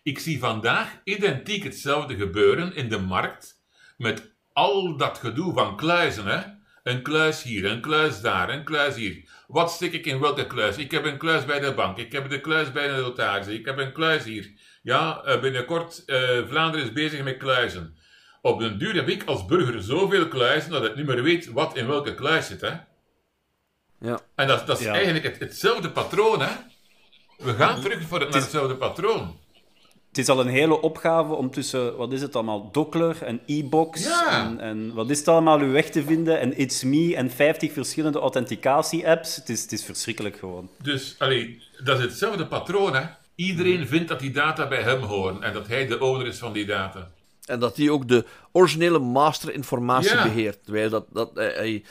[0.03, 3.62] Ik zie vandaag identiek hetzelfde gebeuren in de markt,
[3.97, 6.40] met al dat gedoe van kluizen, hè.
[6.83, 9.29] Een kluis hier, een kluis daar, een kluis hier.
[9.47, 10.77] Wat stik ik in welke kluis?
[10.77, 13.64] Ik heb een kluis bij de bank, ik heb de kluis bij de notaris, ik
[13.64, 14.53] heb een kluis hier.
[14.83, 16.18] Ja, eh, binnenkort, eh,
[16.49, 17.97] Vlaanderen is bezig met kluizen.
[18.40, 21.77] Op den duur heb ik als burger zoveel kluizen dat ik niet meer weet wat
[21.77, 22.71] in welke kluis zit, hè.
[24.01, 24.21] ja.
[24.35, 24.92] En dat, dat is Ja.
[24.92, 26.51] eigenlijk het, hetzelfde patroon, hè?
[27.38, 29.37] We gaan terug voor het, naar hetzelfde patroon.
[30.09, 34.03] Het is al een hele opgave om tussen, wat is het allemaal, Dockler en e-box
[34.05, 34.45] Ja.
[34.45, 37.73] en, en wat is het allemaal, uw weg te vinden en It's Me en 50
[37.73, 39.37] verschillende authenticatie-apps.
[39.37, 40.71] Het is, het is verschrikkelijk gewoon.
[40.83, 43.03] Dus, allee, dat is hetzelfde patroon, hè?
[43.35, 46.53] Iedereen vindt dat die data bij hem horen en dat hij de owner is van
[46.53, 47.11] die data.
[47.47, 50.23] En dat hij ook de originele masterinformatie Ja.
[50.23, 50.59] beheert.
[50.64, 51.83] Terwijl dat, dat, eh, hij-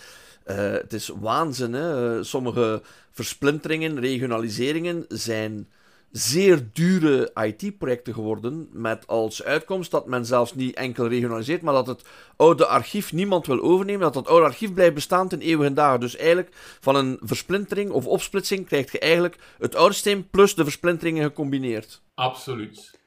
[0.44, 1.74] eh, het is waanzin.
[1.74, 2.18] Hè?
[2.18, 5.68] Eh, Sommige versplinteringen, regionaliseringen zijn
[6.12, 8.70] zeer dure IT-projecten geworden.
[8.72, 12.04] Met als uitkomst dat men zelfs niet enkel regionaliseert, maar dat het
[12.36, 14.02] oude archief niemand wil overnemen.
[14.02, 16.00] Dat dat oude archief blijft bestaan ten eeuwige dagen.
[16.00, 20.64] Dus eigenlijk van een versplintering of opsplitsing krijg je eigenlijk het oude systeem plus de
[20.64, 22.02] versplinteringen gecombineerd.
[22.16, 23.00] Absoluut.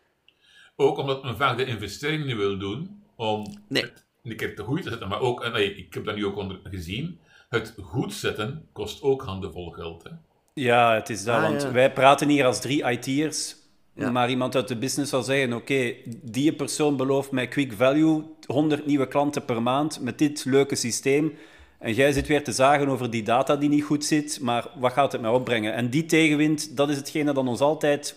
[0.76, 3.82] Ook omdat men vaak de investering niet wil doen om Nee.
[3.82, 5.08] het een keer te goed te zetten.
[5.08, 9.02] Maar ook, en nee, ik heb dat nu ook onder gezien, het goed zetten kost
[9.02, 10.02] ook handenvol geld.
[10.02, 10.10] Hè?
[10.54, 11.72] Ja, het is dat, Ah, want ja.
[11.72, 13.56] wij praten hier als drie IT'ers,
[13.94, 14.10] Ja.
[14.10, 18.86] maar iemand uit de business zal zeggen, oké, die persoon belooft mij quick value, 100
[18.86, 21.32] nieuwe klanten per maand met dit leuke systeem.
[21.78, 24.92] En jij zit weer te zagen over die data die niet goed zit, maar wat
[24.92, 25.74] gaat het mij opbrengen?
[25.74, 28.16] En die tegenwind, dat is hetgene dat ons altijd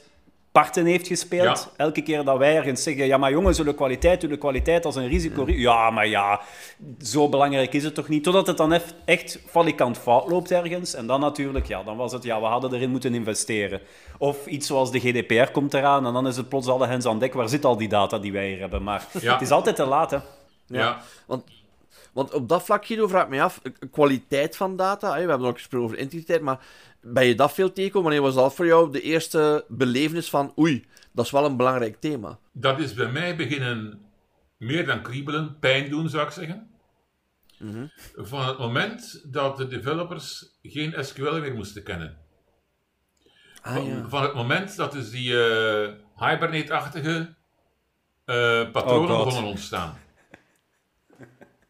[0.62, 1.70] parten heeft gespeeld.
[1.78, 1.86] Ja.
[1.86, 5.08] Elke keer dat wij ergens zeggen, ja maar jongens, de kwaliteit, de kwaliteit als een
[5.08, 5.44] risico.
[5.48, 6.42] Ja, maar ja,
[7.02, 8.24] zo belangrijk is het toch niet?
[8.24, 10.94] Totdat het dan echt valikant fout loopt ergens.
[10.94, 13.82] En dan natuurlijk, ja, dan was het, ja, we hadden erin moeten investeren.
[14.18, 17.20] Of iets zoals de GDPR komt eraan en dan is het plots alle hens aan
[17.20, 17.34] dek.
[17.34, 18.84] Waar zit al die data die wij hier hebben?
[18.84, 19.34] Maar Ja.
[19.34, 20.18] het is altijd te laat, hè.
[20.68, 21.02] Ja.
[21.26, 21.44] Want,
[22.14, 25.48] want op dat vlak, Guido, vraag ik me af, eh, kwaliteit van data, we hebben
[25.48, 26.60] ook gesproken over integriteit, maar
[27.14, 28.10] ben je dat veel tegenkomen?
[28.10, 32.00] Wanneer was dat voor jou de eerste belevenis van, oei, dat is wel een belangrijk
[32.00, 32.40] thema?
[32.52, 34.02] Dat is bij mij beginnen
[34.58, 36.70] meer dan kriebelen, pijn doen zou ik zeggen.
[38.16, 42.18] Van het moment dat de developers geen SQL meer moesten kennen.
[43.62, 44.10] Ah Van, ja.
[44.10, 47.36] van het moment dat dus die eh Hibernate-achtige
[48.26, 49.98] eh, patronen Oh begonnen ontstaan.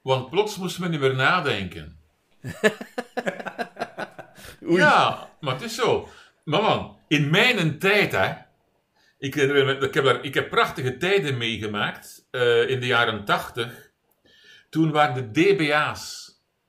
[0.02, 2.00] Want plots moesten we niet meer nadenken.
[4.68, 6.10] Ja, maar het is zo.
[6.44, 8.46] Maar man, in mijn tijd, hè.
[9.20, 13.92] Ik, ik, heb, daar, ik heb prachtige tijden meegemaakt uh, in de jaren 80.
[14.70, 16.26] Toen waren de DBA's.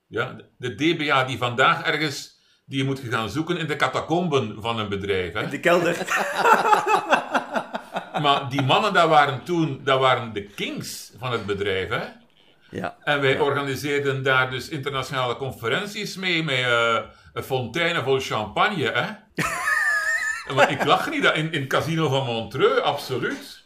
[0.07, 4.79] Ja, de DBA die vandaag ergens die je moet gaan zoeken in de catacomben van
[4.79, 5.33] een bedrijf.
[5.33, 5.43] Hè?
[5.43, 5.97] In de kelder.
[8.23, 11.89] maar die mannen, dat waren toen dat waren de kings van het bedrijf.
[11.89, 12.05] Hè?
[12.71, 12.97] Ja.
[13.03, 16.99] En wij organiseerden daar dus internationale conferenties mee, met uh,
[17.39, 18.91] een fonteinen vol champagne.
[18.91, 19.07] Hè?
[20.55, 23.65] maar ik lach niet, in, in het casino van Montreux, absoluut.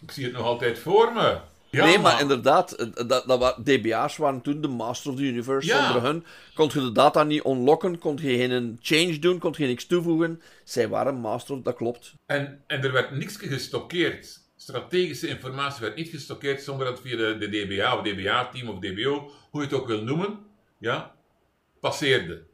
[0.00, 1.38] Ik zie het nog altijd voor me.
[1.70, 5.68] Ja, nee, maar, inderdaad, eh, dat, dat, DBA's waren toen de master of the universe.
[5.68, 5.84] Ja.
[5.84, 9.66] Zonder hun kon je de data niet unlocken, kon je geen change doen, kon je
[9.66, 10.42] niks toevoegen.
[10.64, 12.14] Zij waren master, dat klopt.
[12.26, 14.38] En, en er werd niks gestockeerd.
[14.56, 19.30] Strategische informatie werd niet gestockeerd zonder dat via de, de DBA of DBA-team of DBO,
[19.50, 20.38] hoe je het ook wil noemen,
[20.78, 21.14] ja,
[21.80, 22.48] passeerde.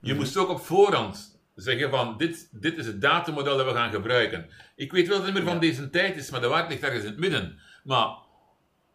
[0.00, 0.16] Je mhm.
[0.16, 4.50] moest ook op voorhand zeggen van dit, dit is het datamodel dat we gaan gebruiken.
[4.76, 6.82] Ik weet wel dat het niet meer van deze tijd is, maar de waarheid ligt
[6.82, 7.58] ergens in het midden.
[7.84, 8.08] Maar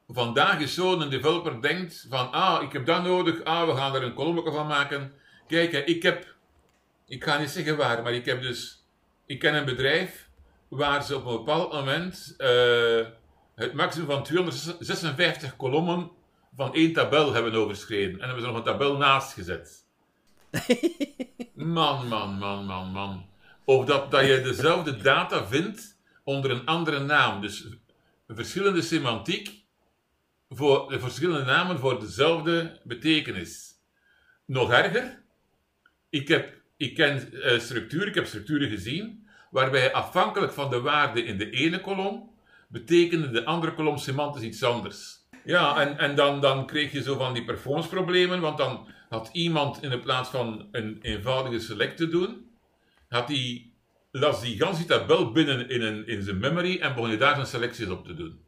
[0.08, 3.96] vandaag is zo een developer denkt van, ah, ik heb dat nodig, ah, we gaan
[3.96, 5.14] er een kolommen van maken.
[5.48, 6.36] Kijk, ik heb,
[7.08, 8.88] ik ga niet zeggen waar, maar ik heb dus,
[9.26, 10.30] ik ken een bedrijf
[10.68, 13.06] waar ze op een bepaald moment uh,
[13.56, 16.12] het maximum van 256 kolommen
[16.56, 18.20] van één tabel hebben overschreden.
[18.20, 19.85] En hebben ze nog een tabel naast gezet.
[21.56, 23.26] Man, man, man, man, man.
[23.66, 27.42] Of dat, dat je dezelfde data vindt onder een andere naam.
[27.42, 27.68] Dus
[28.28, 29.64] verschillende semantiek
[30.50, 33.74] voor de verschillende namen voor dezelfde betekenis.
[34.46, 35.22] Nog erger,
[36.10, 41.24] ik, heb, ik ken uh, structuren, ik heb structuren gezien, waarbij afhankelijk van de waarde
[41.24, 42.30] in de ene kolom,
[42.68, 45.24] betekende de andere kolom semantisch iets anders.
[45.46, 49.84] Ja, en, en dan, dan kreeg je zo van die performance-problemen, want dan had iemand
[49.84, 52.50] in de plaats van een eenvoudige select te doen,
[53.10, 53.70] had hij,
[54.12, 57.48] las die ganse tabel binnen in, een, in zijn memory en begon je daar zijn
[57.48, 58.44] selecties op te doen.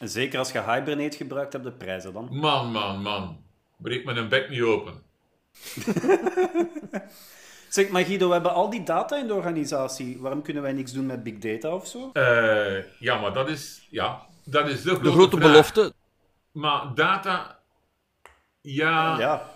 [0.00, 2.28] Zeker als je Hibernate gebruikt hebt, de prijzen dan.
[2.30, 3.44] Man, man, man.
[3.76, 5.02] Breek me een bek niet open.
[7.68, 10.18] zeg, maar Guido, we hebben al die data in de organisatie.
[10.20, 12.10] Waarom kunnen wij niks doen met big data of zo?
[12.12, 15.92] Uh, ja, maar dat is, ja, dat is de grote, de grote belofte.
[16.52, 17.58] Maar data,
[18.60, 19.50] ja, ja.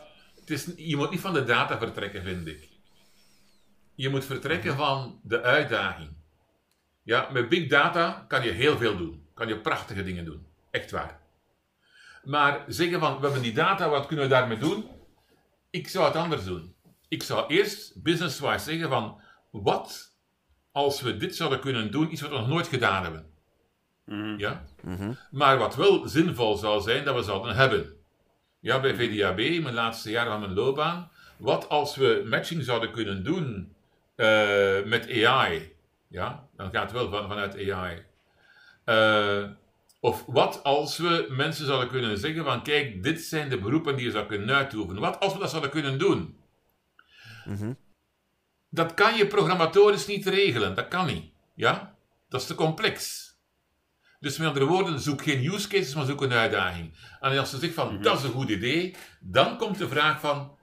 [0.53, 2.69] Is, je moet niet van de data vertrekken, vind ik.
[3.95, 6.11] Je moet vertrekken van de uitdaging.
[7.03, 10.47] Ja, met big data kan je heel veel doen kan je prachtige dingen doen.
[10.71, 11.21] Echt waar.
[12.25, 14.87] Maar zeggen van, we hebben die data, wat kunnen we daarmee doen?
[15.71, 16.75] Ik zou het anders doen.
[17.09, 20.17] Ik zou eerst business-wise zeggen van, wat
[20.73, 23.27] als we dit zouden kunnen doen, iets wat we nog nooit gedaan hebben.
[24.05, 24.39] Mhm.
[24.39, 24.65] Ja?
[24.81, 25.13] Mhm.
[25.31, 27.97] Maar wat wel zinvol zou zijn, dat we zouden hebben.
[28.63, 33.25] Ja, bij VDAB, mijn laatste jaar van mijn loopbaan, wat als we matching zouden kunnen
[33.25, 33.75] doen
[34.17, 35.77] uh, met AI?
[36.09, 38.05] Ja, dan gaat het wel van, vanuit AI.
[38.85, 39.51] Uh,
[40.01, 44.05] of wat als we mensen zouden kunnen zeggen van kijk, dit zijn de beroepen die
[44.05, 45.03] je zou kunnen uitoefenen.
[45.03, 46.37] Wat als we dat zouden kunnen doen?
[47.45, 47.77] Mm
[48.69, 50.75] Dat kan je programmatorisch niet regelen.
[50.75, 51.33] Dat kan niet.
[51.55, 51.95] Ja?
[52.29, 53.22] Dat is te complex.
[54.23, 56.95] Dus met andere woorden, zoek geen use cases, maar zoek een uitdaging.
[57.21, 60.21] En als je zegt van, mm dat is een goed idee, dan komt de vraag
[60.21, 60.59] van,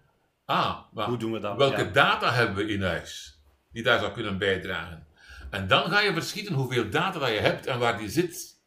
[0.45, 1.57] ah, maar Hoe doen we dat?
[1.57, 3.39] welke data hebben we in huis
[3.71, 5.07] die daar zou kunnen bijdragen?
[5.49, 8.57] En dan ga je verschieten hoeveel data dat je hebt en waar die zit.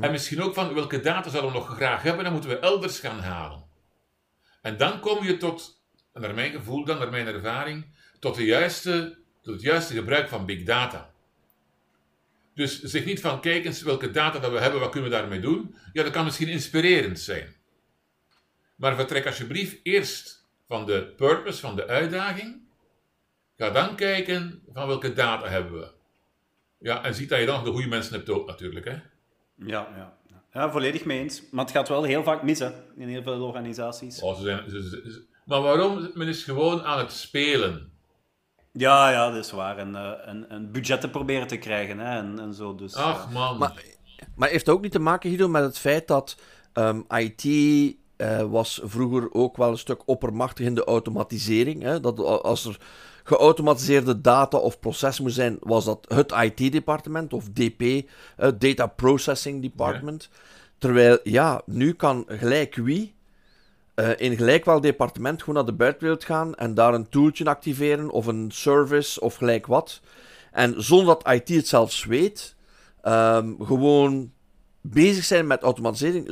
[0.00, 2.98] En misschien ook van welke data zouden we nog graag hebben, dan moeten we elders
[2.98, 3.64] gaan halen.
[4.62, 7.86] En dan kom je tot, naar mijn gevoel dan, naar mijn ervaring,
[8.20, 11.11] tot, de juiste, tot het juiste gebruik van big data.
[12.54, 15.40] Dus zeg niet van, kijk eens welke data dat we hebben, wat kunnen we daarmee
[15.40, 15.74] doen?
[15.92, 17.54] Ja, dat kan misschien inspirerend zijn.
[18.76, 22.62] Maar vertrek alsjeblieft eerst van de purpose, van de uitdaging,
[23.62, 25.90] Ga dan kijken van welke data hebben we.
[26.78, 28.86] Ja, en ziet dat je dan de goede mensen hebt ook natuurlijk.
[28.86, 28.96] Hè?
[29.66, 30.18] Ja, ja.
[30.52, 31.42] ja, volledig mee eens.
[31.50, 34.20] Maar het gaat wel heel vaak missen in heel veel organisaties.
[34.20, 36.10] Oh, ze zijn, ze, maar waarom?
[36.14, 37.91] Men is gewoon aan het spelen.
[38.72, 39.78] Ja, ja, dat is waar.
[39.78, 42.74] En, uh, en, en budgetten proberen te krijgen hè, en, en zo.
[42.74, 43.58] Dus, Ach man.
[43.58, 43.84] Maar,
[44.34, 46.36] maar heeft het ook niet te maken, Guido, met het feit dat
[46.74, 47.44] um, ehm, IT
[48.16, 51.82] uh, was vroeger ook wel een stuk oppermachtig in de automatisering.
[51.82, 52.00] Hè?
[52.00, 52.76] Dat als er
[53.24, 58.02] geautomatiseerde data of proces moet zijn, was dat het IT-departement of DP, uh,
[58.58, 60.28] Data Processing Department.
[60.78, 63.14] Terwijl, ja, nu kan gelijk wie
[64.02, 68.10] uh, in gelijk wel departement gewoon naar de buitenwereld gaan en daar een tooltje activeren
[68.10, 70.00] of een service of gelijk wat.
[70.52, 72.56] En zonder dat IT het zelfs weet,
[73.04, 74.32] um, gewoon
[74.80, 76.26] bezig zijn met automatisering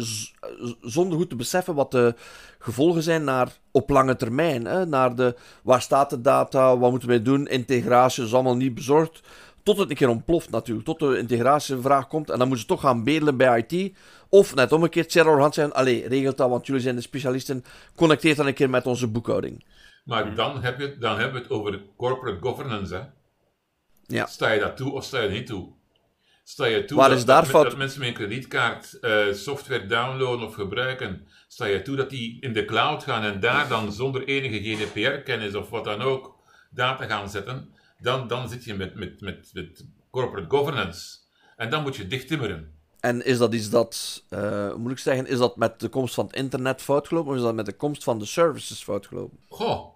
[0.81, 2.15] zonder goed te beseffen wat de
[2.59, 4.65] gevolgen zijn naar op lange termijn.
[4.65, 8.75] Hè, naar de, waar staat de data, wat moeten wij doen, integratie is allemaal niet
[8.75, 9.21] bezorgd.
[9.63, 12.31] Tot het een keer ontploft natuurlijk, tot de integratievraag komt.
[12.31, 13.97] En dan moeten ze toch gaan bedelen bij IT.
[14.31, 17.65] Of net omgekeerd, Sarah Hand zijn, allee, regelt dat, want jullie zijn de specialisten.
[17.95, 19.65] Connecteer dan een keer met onze boekhouding.
[20.05, 22.95] Maar dan, heb je, dan hebben we het over corporate governance.
[22.95, 23.03] Hè?
[24.07, 24.27] Ja.
[24.27, 25.73] Sta je dat toe of sta je niet toe?
[26.45, 31.27] Sta je toe dat, mensen met een kredietkaart eh, software downloaden of gebruiken?
[31.49, 35.55] Sta je toe dat die in de cloud gaan en daar dan zonder enige GDPR-kennis
[35.55, 36.39] of wat dan ook
[36.71, 37.75] data gaan zetten?
[37.99, 41.19] Dan, dan zit je met, met, met, met corporate governance.
[41.57, 42.80] En dan moet je dicht timmeren.
[43.01, 46.27] En is dat iets dat, hoe moet ik zeggen, is dat met de komst van
[46.27, 47.31] het internet fout gelopen?
[47.31, 49.39] Of is dat met de komst van de services fout gelopen?
[49.49, 49.87] Goh,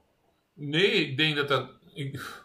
[0.55, 1.69] nee, ik denk dat dat.
[1.95, 2.43] ik-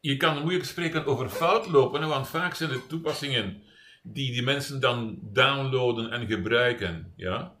[0.00, 3.62] je kan moeilijk spreken over fout lopen, want vaak zijn het toepassingen
[4.02, 7.12] die die mensen dan downloaden en gebruiken.
[7.16, 7.54] Ja?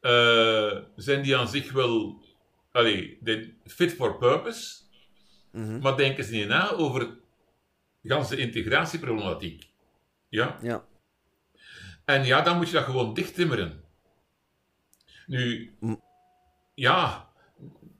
[0.00, 2.22] Eh, zijn die aan zich wel
[2.72, 3.18] allee,
[3.66, 4.78] fit for purpose,
[5.80, 7.00] maar denken ze niet na over
[8.00, 9.68] de ganse integratieproblematiek.
[10.28, 10.58] Ja?
[10.62, 10.84] Ja.
[12.10, 13.80] En ja, dan moet je dat gewoon dichttimmeren.
[15.26, 15.70] Nu,
[16.74, 17.28] ja,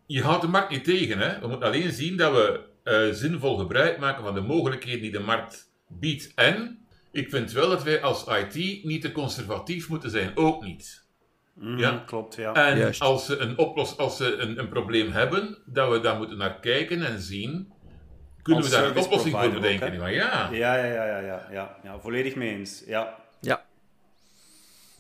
[0.07, 1.19] je houdt de markt niet tegen.
[1.19, 1.41] Hè?
[1.41, 5.21] We moeten alleen zien dat we eh, zinvol gebruik maken van de mogelijkheden die de
[5.21, 6.33] markt biedt.
[6.35, 6.79] En
[7.13, 10.37] ik vind wel dat wij als IT niet te conservatief moeten zijn.
[10.37, 11.05] Ook niet.
[11.55, 12.03] Mhm, Ja.
[12.07, 12.53] Klopt, ja.
[12.55, 13.01] En Juist.
[13.01, 16.61] als ze, een, oplos als ze een, een probleem hebben, dat we daar moeten naar
[16.61, 17.73] kijken en zien.
[18.43, 19.99] Kunnen Als we daar een oplossing voor ook, bedenken?
[19.99, 20.49] maar ja.
[20.53, 22.83] Ja, ja, ja, ja, ja, ja, ja, volledig mee eens.
[22.87, 23.19] Ja.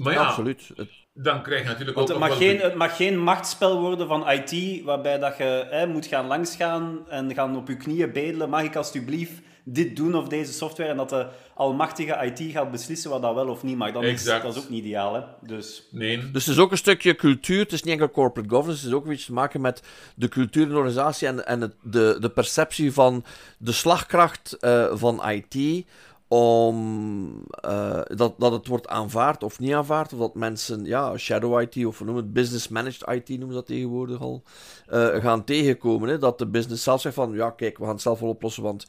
[0.03, 0.71] Maar ja, absoluut.
[0.77, 2.49] Het- dan krijg je natuurlijk Want ook het nog mag, wel...
[2.49, 7.09] geen, het mag geen machtsspel worden van IT, waarbij dat je hè, moet gaan langsgaan
[7.09, 8.51] en gaan op je knieën bedelen.
[8.51, 9.33] Mag ik alsjeblieft
[9.65, 10.91] dit doen of deze software?
[10.91, 13.93] En dat de almachtige IT gaat beslissen wat dat wel of niet mag.
[13.93, 14.43] Dan is, Exact.
[14.43, 15.15] dat is ook niet ideaal.
[15.15, 15.21] Hè?
[15.47, 17.59] Dus Nee, Dus het is ook een stukje cultuur.
[17.59, 18.85] Het is niet enkel corporate governance.
[18.85, 19.83] Het is ook iets te maken met
[20.15, 23.25] de cultuur in de organisatie en, en het, de, de perceptie van
[23.59, 25.87] de slagkracht eh, van IT.
[26.33, 30.13] Om eh, dat, dat het wordt aanvaard of niet aanvaard.
[30.13, 33.67] Of dat mensen, ja, shadow IT of noemen het business managed IT, noemen ze dat
[33.67, 34.43] tegenwoordig al,
[34.87, 36.09] eh, gaan tegenkomen.
[36.09, 36.19] Hè?
[36.19, 38.87] Dat de business zelf zegt van, ja, kijk, we gaan het zelf wel oplossen, want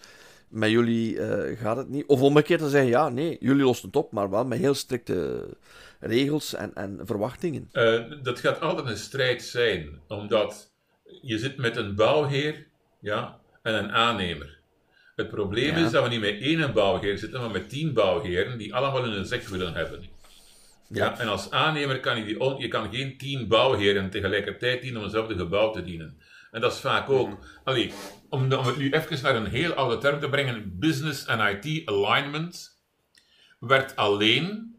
[0.48, 2.06] met jullie eh, gaat het niet.
[2.06, 5.48] Of omgekeerd te zeggen, ja, nee, jullie lossen het op, maar wel met heel strikte
[6.00, 7.70] regels en, en verwachtingen.
[8.24, 10.72] Dat gaat altijd een strijd zijn, omdat
[11.22, 12.68] je zit met een bouwheer
[13.00, 14.61] ja, en een aannemer.
[15.22, 15.86] Het probleem Ja.
[15.86, 19.26] is dat we niet met één bouwheer zitten, maar met tien bouwheren die allemaal hun
[19.26, 20.04] zeg willen hebben.
[20.94, 21.20] Ja.
[21.20, 25.36] en als aannemer kan je, die je kan geen tien bouwheren tegelijkertijd dienen om hetzelfde
[25.36, 26.18] gebouw te dienen.
[26.52, 27.46] En dat is vaak ook.
[27.64, 27.94] Allee,
[28.30, 31.88] om, om het nu even naar een heel oude term te brengen, business en IT
[31.90, 32.82] alignment
[33.60, 34.76] werkt alleen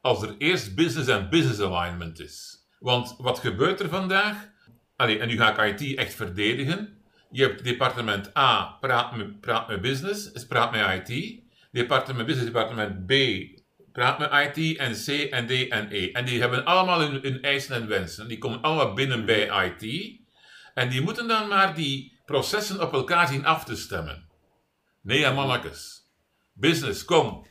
[0.00, 2.66] als er eerst business en business alignment is.
[2.78, 4.48] Want wat gebeurt er vandaag?
[4.96, 7.02] Allee, en nu ga ik IT echt verdedigen.
[7.36, 11.40] Je hebt departement A praat met, praat met business, is praat met IT.
[11.70, 13.12] Departement business, departement B
[13.92, 16.12] praat met IT en C en D en E.
[16.12, 18.28] En die hebben allemaal hun, hun eisen en wensen.
[18.28, 20.10] Die komen allemaal binnen bij IT.
[20.74, 24.28] En die moeten dan maar die processen op elkaar zien af te stemmen.
[25.02, 26.10] Nee, ja, mannetjes.
[26.52, 27.46] Business, kom.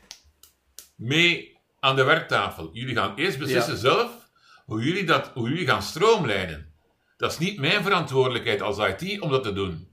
[0.96, 2.70] Mee aan de werktafel.
[2.74, 4.30] Jullie gaan eerst beslissen zelf
[4.66, 6.75] hoe jullie, dat, hoe jullie gaan stroomlijnen.
[7.18, 9.88] Dat is niet mijn verantwoordelijkheid als IT om dat te doen.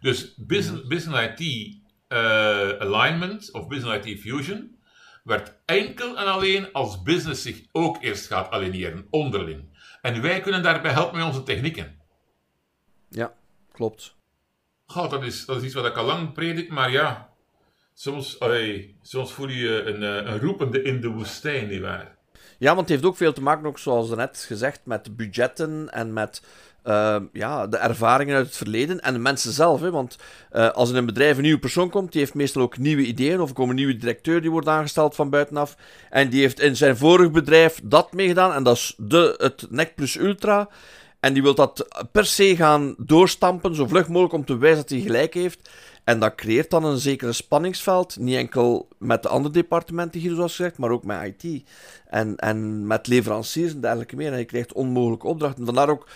[0.00, 1.74] Dus business, business IT
[2.08, 2.18] eh,
[2.78, 4.76] alignment of business IT fusion
[5.24, 9.64] werd enkel en alleen als business zich ook eerst gaat aligneren, onderling.
[10.00, 12.00] En wij kunnen daarbij helpen met onze technieken.
[13.08, 13.34] Ja,
[13.72, 14.16] klopt.
[14.86, 17.34] Goh, dat is, dat is iets wat ik al lang predik, maar ja,
[17.94, 22.16] soms, allee, soms voel je een, eh, een roepende in de woestijn, nietwaar?
[22.62, 26.12] Ja, want het heeft ook veel te maken, ook zoals net gezegd, met budgetten en
[26.12, 26.42] met
[26.82, 29.80] ehm, ja, de ervaringen uit het verleden en de mensen zelf.
[29.80, 29.90] Hè?
[29.90, 30.16] Want
[30.50, 33.40] eh, als in een bedrijf een nieuwe persoon komt, die heeft meestal ook nieuwe ideeën.
[33.40, 35.76] Of er komt een nieuwe directeur die wordt aangesteld van buitenaf.
[36.10, 38.52] En die heeft in zijn vorig bedrijf dat meegedaan.
[38.52, 40.68] En dat is de, het NEC Plus Ultra.
[41.20, 44.90] En die wil dat per se gaan doorstampen, zo vlug mogelijk, om te wijzen dat
[44.90, 45.70] hij gelijk heeft.
[46.04, 48.18] En dat creëert dan een zekere spanningsveld.
[48.18, 51.68] Niet enkel met de andere departementen hier, zoals gezegd, maar ook met IT.
[52.06, 54.32] En, en met leveranciers en dergelijke meer.
[54.32, 55.64] En je krijgt onmogelijke opdrachten.
[55.64, 56.08] Vandaar ook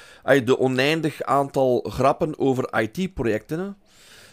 [0.45, 3.77] de oneindig aantal grappen over IT-projecten.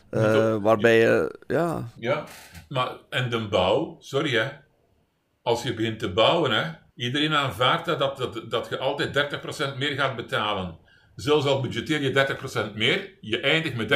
[0.09, 2.23] Eh, waarbij je, ja, Ja,
[2.69, 4.49] maar en de bouw, sorry hè,
[5.41, 9.33] als je begint te bouwen hè, iedereen aanvaardt dat, dat, dat, dat je altijd
[9.73, 10.77] 30% meer gaat betalen.
[11.15, 12.11] Zelfs al budgeteer je
[12.71, 13.89] 30% meer, je eindigt met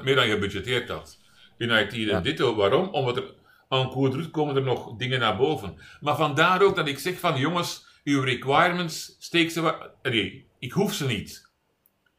[0.00, 1.18] 30% meer dan je budgeteerd had.
[1.58, 2.20] In IT en Ja.
[2.20, 2.54] ditto.
[2.54, 2.88] Waarom?
[2.88, 3.34] Omdat er
[3.68, 5.78] aan koerdroet komen er nog dingen naar boven.
[6.00, 9.88] Maar vandaar ook dat ik zeg van jongens, uw requirements, steek ze.
[10.02, 11.50] Nee, ik hoef ze niet.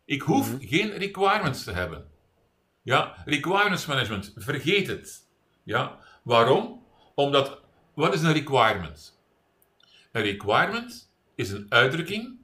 [0.06, 2.06] Ik hoef geen requirements te hebben.
[2.82, 5.28] Ja, requirements management, vergeet het.
[5.64, 6.84] Ja, waarom?
[7.16, 7.62] Omdat,
[7.96, 9.20] wat is een requirement?
[10.12, 12.40] Een requirement is een uitdrukking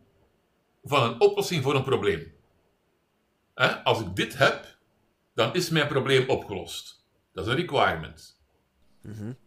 [0.91, 2.33] van een oplossing voor een probleem.
[3.83, 4.77] Als ik dit heb,
[5.33, 7.05] dan is mijn probleem opgelost.
[7.33, 8.39] Dat is een requirement.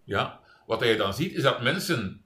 [0.04, 0.40] Ja?
[0.66, 2.24] Wat je dan ziet, is dat mensen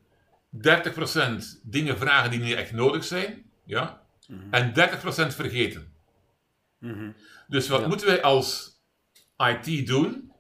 [0.56, 4.02] 30% dingen vragen die niet echt nodig zijn, ja?
[4.50, 4.74] en 30%
[5.34, 5.92] vergeten.
[7.48, 8.76] Dus wat moeten wij als
[9.36, 10.32] IT doen?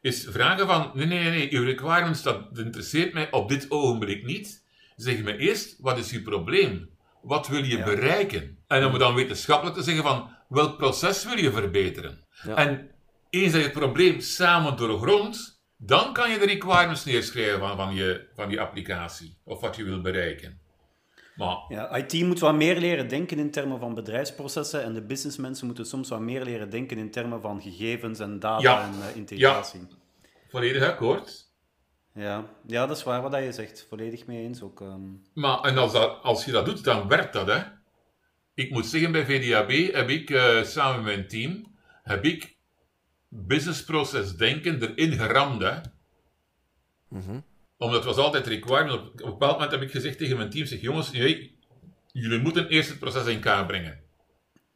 [0.00, 4.64] Is vragen van, nee, nee, nee, uw requirements, dat interesseert mij op dit ogenblik niet.
[4.96, 6.90] Zeg me eerst, wat is uw probleem?
[7.22, 8.58] Wat wil je bereiken?
[8.66, 12.24] En om dan wetenschappelijk te zeggen van, welk proces wil je verbeteren?
[12.44, 12.54] Ja.
[12.56, 12.90] En
[13.30, 17.94] eens dat je het probleem samen doorgrondt, dan kan je de requirements neerschrijven van, van,
[17.94, 20.60] je, van die applicatie, of wat je wil bereiken.
[21.36, 25.66] Maar Ja, IT moet wat meer leren denken in termen van bedrijfsprocessen en de businessmensen
[25.66, 28.82] moeten soms wat meer leren denken in termen van gegevens en data Ja.
[28.82, 29.80] en eh, integratie.
[30.48, 31.48] volledig akkoord.
[32.14, 32.44] Ja.
[32.66, 32.86] Ja.
[32.86, 33.86] dat is waar wat je zegt.
[33.88, 34.80] Volledig mee eens ook.
[34.80, 35.00] ehm.
[35.34, 37.62] Maar en als, dat, als je dat doet, dan werkt dat, hè.
[38.54, 41.66] Ik moet zeggen, bij VDAB heb ik eh, samen met mijn team,
[42.02, 42.56] heb ik
[43.28, 45.76] businessproces denken erin geramd, hè.
[47.76, 48.92] Omdat het was altijd requirement.
[49.00, 51.58] Op, op een bepaald moment heb ik gezegd tegen mijn team, zeg jongens, nee,
[52.12, 54.00] jullie moeten eerst het proces in kaart brengen.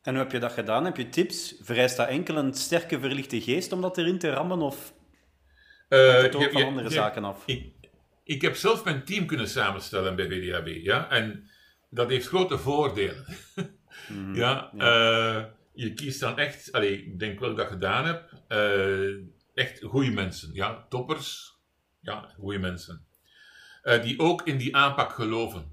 [0.03, 0.85] En hoe heb je dat gedaan?
[0.85, 1.55] Heb je tips?
[1.61, 4.61] Vereist dat enkel een sterke verlichte geest om dat erin te rammen?
[4.61, 4.95] Of
[5.89, 7.43] het ook je- van je- andere je- zaken af?
[7.47, 7.73] Ik,
[8.25, 11.11] ik heb zelf mijn team kunnen samenstellen bij VDAB, ja.
[11.11, 11.51] En
[11.91, 13.25] dat heeft grote voordelen.
[14.09, 14.35] Mhm.
[14.35, 18.33] ja, eh, je kiest dan echt, allee, ik denk wel dat ik dat gedaan heb,
[18.49, 19.15] eh,
[19.55, 20.87] echt goede mensen, ja.
[20.89, 21.59] Toppers,
[22.01, 23.07] ja, goede mensen.
[23.83, 25.73] Eh, die ook in die aanpak geloven.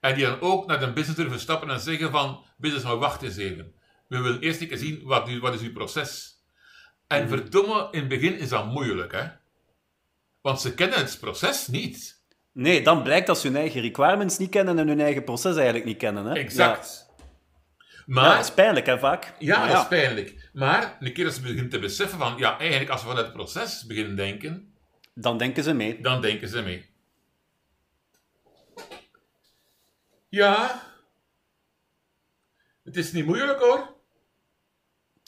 [0.00, 3.22] En die dan ook naar de business durven stappen en zeggen van, business, maar wacht
[3.22, 3.74] eens even.
[4.08, 6.31] We willen eerst keer zien, wat, wat is uw proces?
[7.20, 9.24] En verdomme, in het begin is dat moeilijk, hè.
[10.40, 12.20] Want ze kennen het proces niet.
[12.52, 15.84] Nee, dan blijkt dat ze hun eigen requirements niet kennen en hun eigen proces eigenlijk
[15.84, 16.24] niet kennen.
[16.24, 16.32] Hè?
[16.34, 17.06] Exact.
[17.08, 17.24] Ja.
[18.06, 19.34] Maar, Ja, dat is pijnlijk, hè, vaak.
[19.38, 20.50] Ja, Maar dat is pijnlijk.
[20.52, 23.34] Maar een keer als ze beginnen te beseffen van, ja, eigenlijk als we vanuit het
[23.34, 24.74] proces beginnen denken,
[25.14, 26.00] Dan denken ze mee.
[26.00, 26.90] dan denken ze mee.
[30.28, 30.82] Ja,
[32.84, 33.91] het is niet moeilijk hoor.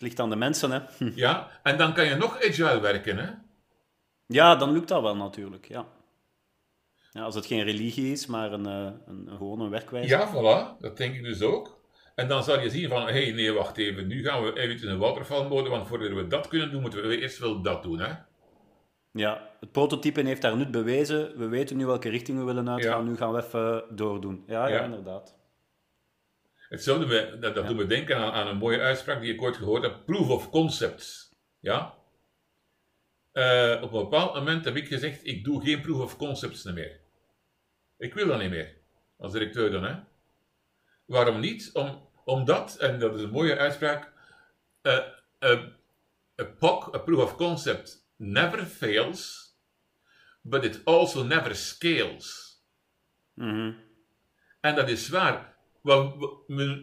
[0.05, 0.79] Ligt aan de mensen, hè.
[0.99, 1.11] Hm.
[1.25, 3.31] Ja, en dan kan je nog agile werken, hè.
[4.27, 5.87] Ja, dan lukt dat wel natuurlijk, ja.
[7.13, 10.09] ja als het geen religie is, maar een, eh, een, een gewone werkwijze.
[10.09, 11.81] Ja, voilà, dat denk ik dus ook.
[12.15, 14.83] En dan zal je zien van, hé, hey, nee, wacht even, nu gaan we even
[14.87, 17.99] in een watervalmode, want voordat we dat kunnen doen, moeten we eerst wel dat doen,
[17.99, 18.13] hè.
[19.13, 21.39] Ja, het prototype heeft daar nut bewezen.
[21.39, 23.05] We weten nu welke richting we willen uitgaan.
[23.05, 23.11] Ja.
[23.11, 24.45] Nu gaan we even doordoen.
[24.47, 24.85] Ja, ja, Ja.
[24.85, 25.37] inderdaad.
[26.69, 29.57] Hetzelfde, me- dat, dat doet me denken aan, aan een mooie uitspraak die ik ooit
[29.57, 30.05] gehoord heb.
[30.07, 31.31] Proof of concepts.
[31.61, 31.95] Ja?
[33.33, 37.01] Eh, op een bepaald moment heb ik gezegd, ik doe geen proof of concepts meer.
[37.99, 38.77] Ik wil dat niet meer.
[39.17, 39.95] Als directeur dan, hè.
[41.05, 41.71] Waarom niet?
[41.73, 44.13] Om, omdat, en dat is een mooie uitspraak,
[44.87, 49.53] a POC, a proof of concept, never fails,
[50.43, 52.59] but it also never scales.
[53.35, 53.73] Mhm.
[54.61, 55.54] En dat is waar.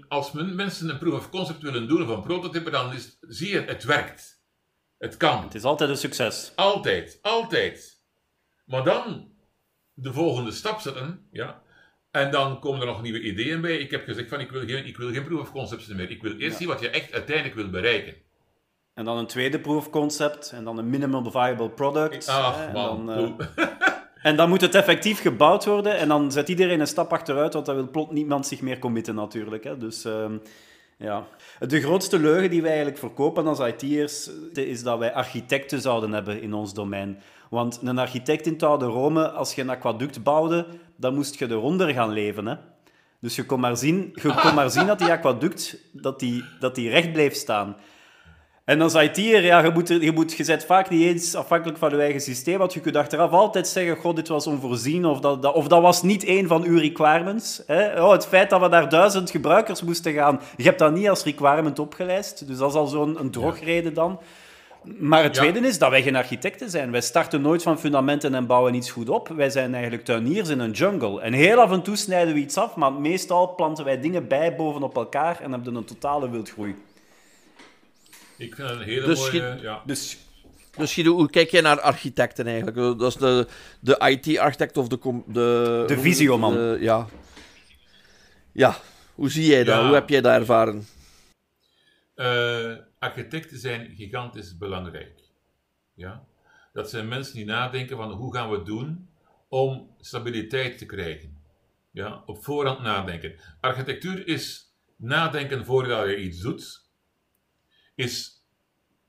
[0.08, 3.50] Als men, mensen een proof of concept willen doen of een prototype, dan is, zie
[3.50, 4.44] je, het werkt.
[4.98, 5.44] Het kan.
[5.44, 6.52] Het is altijd een succes.
[6.56, 8.04] Altijd, altijd.
[8.66, 9.32] Maar dan
[9.94, 11.62] de volgende stap zetten, ja.
[12.12, 13.78] En dan komen er nog nieuwe ideeën bij.
[13.78, 16.10] Ik heb gezegd van, ik wil geen, ik wil geen proof of concepts meer.
[16.10, 16.58] Ik wil eerst Ja.
[16.58, 18.16] zien wat je echt uiteindelijk wil bereiken.
[18.94, 20.52] En dan een tweede proof concept.
[20.52, 22.28] En dan een minimum viable product.
[22.28, 23.68] Ach en, man, dan, eh.
[24.22, 25.98] en dan moet het effectief gebouwd worden.
[25.98, 29.16] En dan zet iedereen een stap achteruit, want dan wil plot niemand zich meer committen
[29.16, 29.64] natuurlijk.
[29.64, 29.78] Hè.
[29.78, 30.38] Dus ehm,
[30.98, 31.28] ja.
[31.60, 36.42] De grootste leugen die wij eigenlijk verkopen als IT'ers is dat wij architecten zouden hebben
[36.42, 37.20] in ons domein.
[37.50, 40.66] Want een architect in het oude Rome, als je een aquaduct bouwde,
[40.96, 42.46] dan moest je eronder gaan leven.
[42.46, 42.56] Hè.
[43.20, 46.76] Dus je kon maar zien, je kon maar zien dat die aquaduct dat die, dat
[46.76, 47.76] die recht bleef staan.
[48.72, 51.78] En als IT'er, ja, je, moet, er- je, moet, je bent vaak niet eens afhankelijk
[51.78, 55.20] van je eigen systeem, want je kunt achteraf altijd zeggen, god, dit was onvoorzien, of
[55.20, 57.64] dat, dat, of dat was niet één van uw requirements.
[57.68, 58.04] Hè?
[58.04, 61.24] Oh, het feit dat we naar duizend gebruikers moesten gaan, je hebt dat niet als
[61.24, 64.20] requirement opgelijst, dus dat is al zo'n een drogreden dan.
[65.00, 65.42] Maar het Ja.
[65.42, 66.92] tweede is dat wij geen architecten zijn.
[66.92, 69.28] Wij starten nooit van fundamenten en bouwen iets goed op.
[69.28, 71.22] Wij zijn eigenlijk tuiniers in een jungle.
[71.22, 74.56] En heel af en toe snijden we iets af, maar meestal planten wij dingen bij
[74.56, 76.76] bovenop elkaar en hebben een totale wildgroei.
[78.42, 79.34] Ik vind het een hele Dus mooie...
[79.34, 79.82] je- Ja.
[79.86, 80.18] Dus
[80.78, 83.00] Dus Guido, hoe kijk jij naar architecten eigenlijk?
[83.00, 83.48] Dat is de,
[83.80, 84.98] de IT-architect of de...
[85.28, 86.54] de De visioman.
[86.54, 87.08] de- ja.
[88.52, 88.76] Ja.
[89.16, 89.76] Hoe zie jij dat?
[89.76, 89.86] Ja.
[89.86, 90.88] Hoe heb jij dat ervaren?
[92.16, 95.20] Eh, architecten zijn gigantisch belangrijk.
[95.94, 96.24] Ja?
[96.74, 99.10] Dat zijn mensen die nadenken van hoe gaan we het doen
[99.50, 101.38] om stabiliteit te krijgen.
[101.92, 102.24] Ja?
[102.26, 103.34] Op voorhand nadenken.
[103.60, 106.81] Architectuur is nadenken voordat je iets doet.
[108.02, 108.44] Is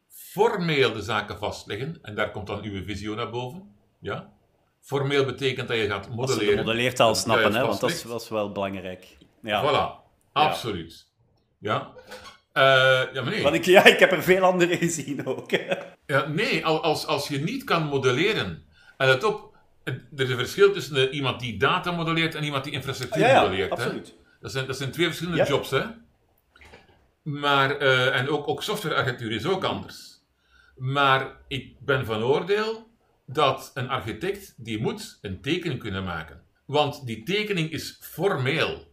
[0.09, 1.99] formeel de zaken vastleggen.
[2.03, 3.63] En daar komt dan uw visio naar boven.
[4.01, 4.33] Ja?
[4.81, 6.57] Formeel betekent dat je gaat Als modelleren.
[6.57, 9.17] modelleertaal Dat snappen, juist hè, want dat is, is wel belangrijk.
[9.43, 9.63] Ja.
[9.65, 11.07] Voilà, absoluut.
[11.59, 11.91] Ja.
[12.53, 12.63] Eh,
[13.13, 13.43] ja, maar nee.
[13.43, 15.51] Want ik, ja, ik heb er veel andere gezien ook.
[16.07, 18.65] Ja, nee, al- als, als je niet kan modelleren.
[18.97, 22.73] En let op, er is een verschil tussen iemand die data modelleert en iemand die
[22.73, 23.69] infrastructuur ja, ja, modelleert.
[23.71, 23.75] Hè?
[23.77, 24.15] absoluut.
[24.41, 25.47] Dat, zijn, dat zijn twee verschillende Ja.
[25.49, 25.71] jobs.
[25.71, 25.83] Hè?
[27.23, 30.21] Maar, eh, en ook, ook softwarearchitectuur is ook anders.
[30.77, 32.91] Maar ik ben van oordeel
[33.27, 36.43] dat een architect die moet een tekening kunnen maken.
[36.67, 38.91] Want die tekening is formeel.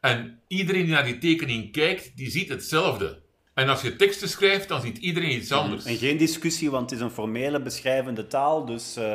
[0.00, 3.22] En iedereen die naar die tekening kijkt, die ziet hetzelfde.
[3.54, 5.84] En als je teksten schrijft, dan ziet iedereen iets anders.
[5.84, 8.64] En geen discussie, want het is een formele, beschrijvende taal.
[8.64, 9.12] Dus, eh,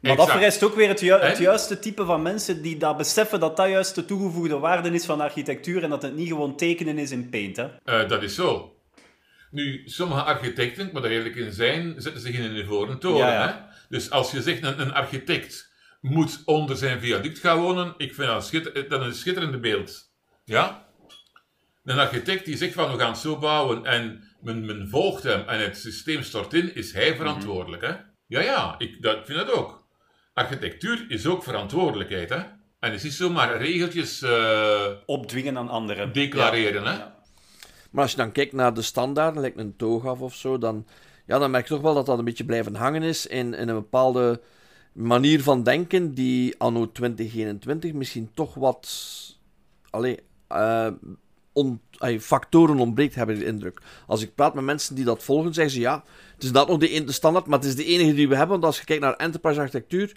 [0.00, 1.42] maar dat vereist ook weer het, ju- het En?
[1.42, 5.20] juiste type van mensen die dat beseffen dat dat juist de toegevoegde waarde is van
[5.20, 7.56] architectuur en dat het niet gewoon tekenen is in Paint.
[7.56, 7.66] Hè?
[7.84, 8.74] Eh, dat is zo.
[9.50, 13.18] Nu, sommige architecten, ik moet er eerlijk in zijn, zetten zich in een ivoren toren.
[13.26, 13.46] Ja, ja.
[13.46, 13.76] Hè?
[13.88, 18.26] Dus als je zegt, een, een architect moet onder zijn viaduct gaan wonen, ik vind
[18.28, 20.10] dat een, schitter, dat een schitterende beeld.
[20.44, 20.86] Ja?
[21.84, 25.48] Een architect die zegt van, we gaan het zo bouwen en men, men volgt hem
[25.48, 27.82] en het systeem stort in, is hij verantwoordelijk.
[27.82, 27.92] Hè?
[28.26, 29.79] Ja, ja, ik, dat, ik vind dat ook.
[30.32, 32.28] Architectuur is ook verantwoordelijkheid.
[32.28, 32.36] Hè?
[32.36, 36.12] En het is niet zomaar regeltjes eh, Opdwingen aan anderen.
[36.12, 36.84] declareren.
[36.84, 36.92] Hè?
[36.92, 37.18] Ja.
[37.90, 40.86] Maar als je dan kijkt naar de standaarden, lijkt een TOGAF of zo, dan,
[41.26, 43.68] ja, dan merk je toch wel dat dat een beetje blijven hangen is in, in
[43.68, 44.40] een bepaalde
[44.92, 48.88] manier van denken die anno 2021 misschien toch wat
[49.90, 50.18] allee,
[50.48, 50.86] eh,
[51.52, 51.80] on-
[52.20, 53.80] factoren ontbreekt, heb ik de indruk.
[54.06, 56.78] Als ik praat met mensen die dat volgen, zeggen ze ja, het is dat nog
[56.78, 59.02] de, de standaard, maar het is de enige die we hebben, want als je kijkt
[59.02, 60.08] naar enterprise architectuur,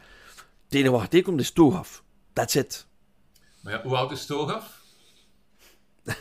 [0.65, 2.03] het enige wat tegenkomt is TOGAF.
[2.33, 2.87] That's it.
[3.61, 4.81] Maar ja, hoe oud is TOGAF?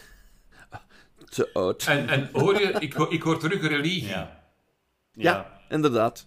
[1.35, 1.85] Te oud.
[1.87, 4.07] En, en hoor je, ik, hoor- ik hoor terug religie.
[4.07, 4.41] Ja.
[5.13, 6.27] Ja, inderdaad.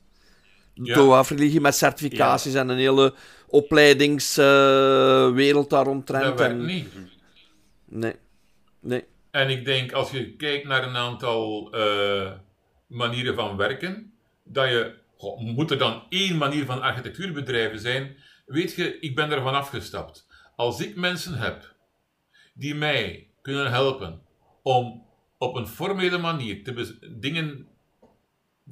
[0.73, 0.93] Ja.
[0.93, 3.13] TOAF-religie met certificaties en een hele
[3.47, 6.65] opleidingswereld daar dat werkt en...
[6.65, 6.88] niet.
[7.86, 8.15] Nee.
[8.86, 9.03] Nee.
[9.31, 12.31] En ik denk, als je kijkt naar een aantal eh,
[12.88, 14.13] manieren van werken,
[14.43, 18.17] dat je, goh, moet er dan één manier van architectuurbedrijven zijn?
[18.45, 20.27] Weet je, ik ben ervan afgestapt.
[20.55, 21.75] Als ik mensen heb
[22.53, 24.21] die mij kunnen helpen
[24.61, 25.03] om
[25.38, 27.67] op een formele manier te dingen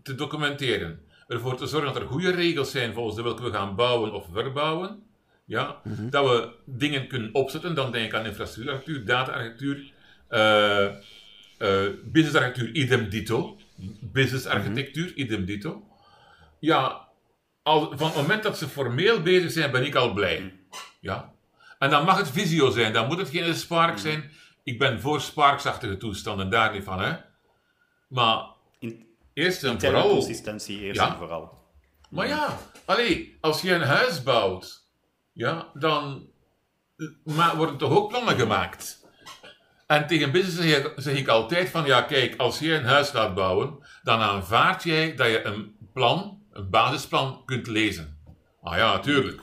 [0.03, 3.76] te documenteren, ervoor te zorgen dat er goede regels zijn volgens de welke we gaan
[3.76, 5.03] bouwen of verbouwen,
[5.45, 9.93] ja, dat we dingen kunnen opzetten, dan denk ik aan infrastructuurarchitectuur, data-architectuur,
[10.34, 10.86] eh
[11.57, 13.57] eh business-architectuur, idem dito,
[14.01, 15.84] business-architectuur, idem dito.
[16.59, 17.07] Ja,
[17.63, 20.53] al, van het moment dat ze formeel bezig zijn, ben ik al blij.
[20.99, 21.34] Ja.
[21.79, 24.31] En dan mag het visio zijn, dan moet het geen Spark zijn.
[24.63, 27.15] Ik ben voor Sparksachtige toestanden, daar niet van, hè.
[28.07, 28.45] Maar
[28.79, 30.09] In, eerst en vooral...
[30.09, 31.09] consistentie eerst Ja.
[31.11, 31.61] en vooral.
[32.09, 34.88] Maar ja, allee, als je een huis bouwt,
[35.34, 36.27] ja, dan
[36.97, 39.03] eh, maar worden toch ook plannen gemaakt.
[39.94, 43.12] En tegen business zeg ik, zeg ik altijd van, ja kijk, als je een huis
[43.12, 48.18] laat bouwen, dan aanvaard jij dat je een plan, een basisplan kunt lezen.
[48.62, 49.41] Ah ja, natuurlijk.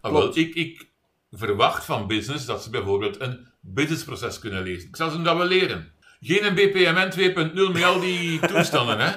[0.00, 0.88] Ah, wel, ik, ik
[1.30, 4.88] verwacht van business dat ze bijvoorbeeld een businessproces kunnen lezen.
[4.88, 5.92] Ik zal ze dat wel leren.
[6.20, 7.12] Geen een BPMN
[7.52, 9.10] 2.0 met al die toestanden, hè.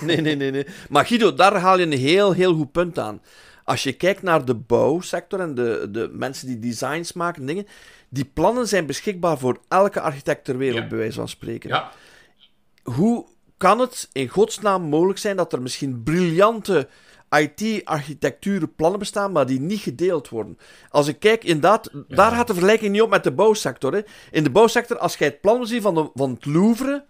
[0.06, 0.66] nee, nee, nee, nee.
[0.88, 3.22] Maar Guido, daar haal je een heel, heel goed punt aan.
[3.64, 7.66] Als je kijkt naar de bouwsector en de, de mensen die designs maken, dingen,
[8.10, 10.88] die plannen zijn beschikbaar voor elke architect ter wereld, Ja.
[10.88, 11.68] bij wijze van spreken.
[11.68, 11.90] Ja,
[12.82, 16.88] Hoe kan het in godsnaam mogelijk zijn dat er misschien briljante
[17.30, 20.58] IT-architectuurplannen bestaan, maar die niet gedeeld worden?
[20.90, 23.92] Als ik kijk, inderdaad, daar gaat de vergelijking niet op met de bouwsector.
[23.92, 24.00] Hè.
[24.30, 27.04] In de bouwsector, als jij het plan ziet van, de, van het Louvre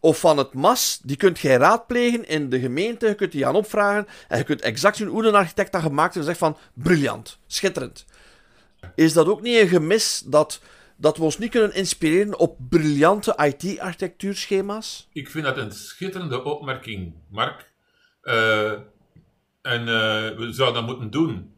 [0.00, 3.54] of van het MAS, die kunt jij raadplegen in de gemeente, je kunt die gaan
[3.54, 6.56] opvragen en je kunt exact zien hoe een architect dat gemaakt heeft en zegt van,
[6.74, 8.04] briljant, schitterend.
[8.94, 10.60] Is dat ook niet een gemis dat,
[10.96, 15.08] dat we ons niet kunnen inspireren op briljante IT-architectuurschema's?
[15.12, 17.70] Ik vind dat een schitterende opmerking, Mark.
[18.22, 18.72] Eh,
[19.62, 21.54] en eh, we zouden dat moeten doen.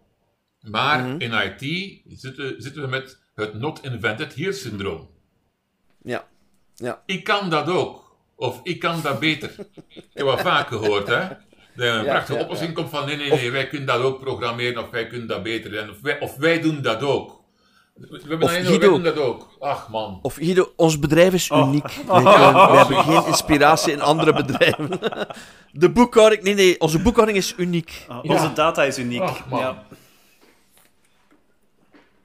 [0.60, 5.10] Maar in IT zitten, zitten we met het not invented here syndroom.
[6.02, 6.28] Ja.
[6.74, 7.02] Ja.
[7.06, 8.16] Ik kan dat ook.
[8.34, 9.50] Of ik kan dat beter.
[9.88, 11.28] Ik heb wel vaak gehoord, hè.
[11.76, 12.74] Een Ja, prachtige ja, oplossing ja.
[12.76, 15.78] komt van nee, nee, nee, wij kunnen dat ook programmeren of wij kunnen dat beter.
[15.78, 17.42] En of, wij, of wij doen dat ook.
[17.94, 19.00] We hebben Of Guido.
[19.00, 19.48] dat ook.
[19.60, 20.18] Ach man.
[20.22, 21.68] Of Guido, ons bedrijf is Oh.
[21.68, 21.84] uniek.
[22.06, 22.12] We,
[22.76, 24.90] hebben geen inspiratie in andere bedrijven.
[25.72, 26.42] De boekhouding...
[26.42, 28.04] Nee, nee, onze boekhouding is uniek.
[28.08, 28.20] Ja.
[28.20, 29.20] Onze data is uniek.
[29.20, 29.60] Ach, man.
[29.60, 29.82] ja.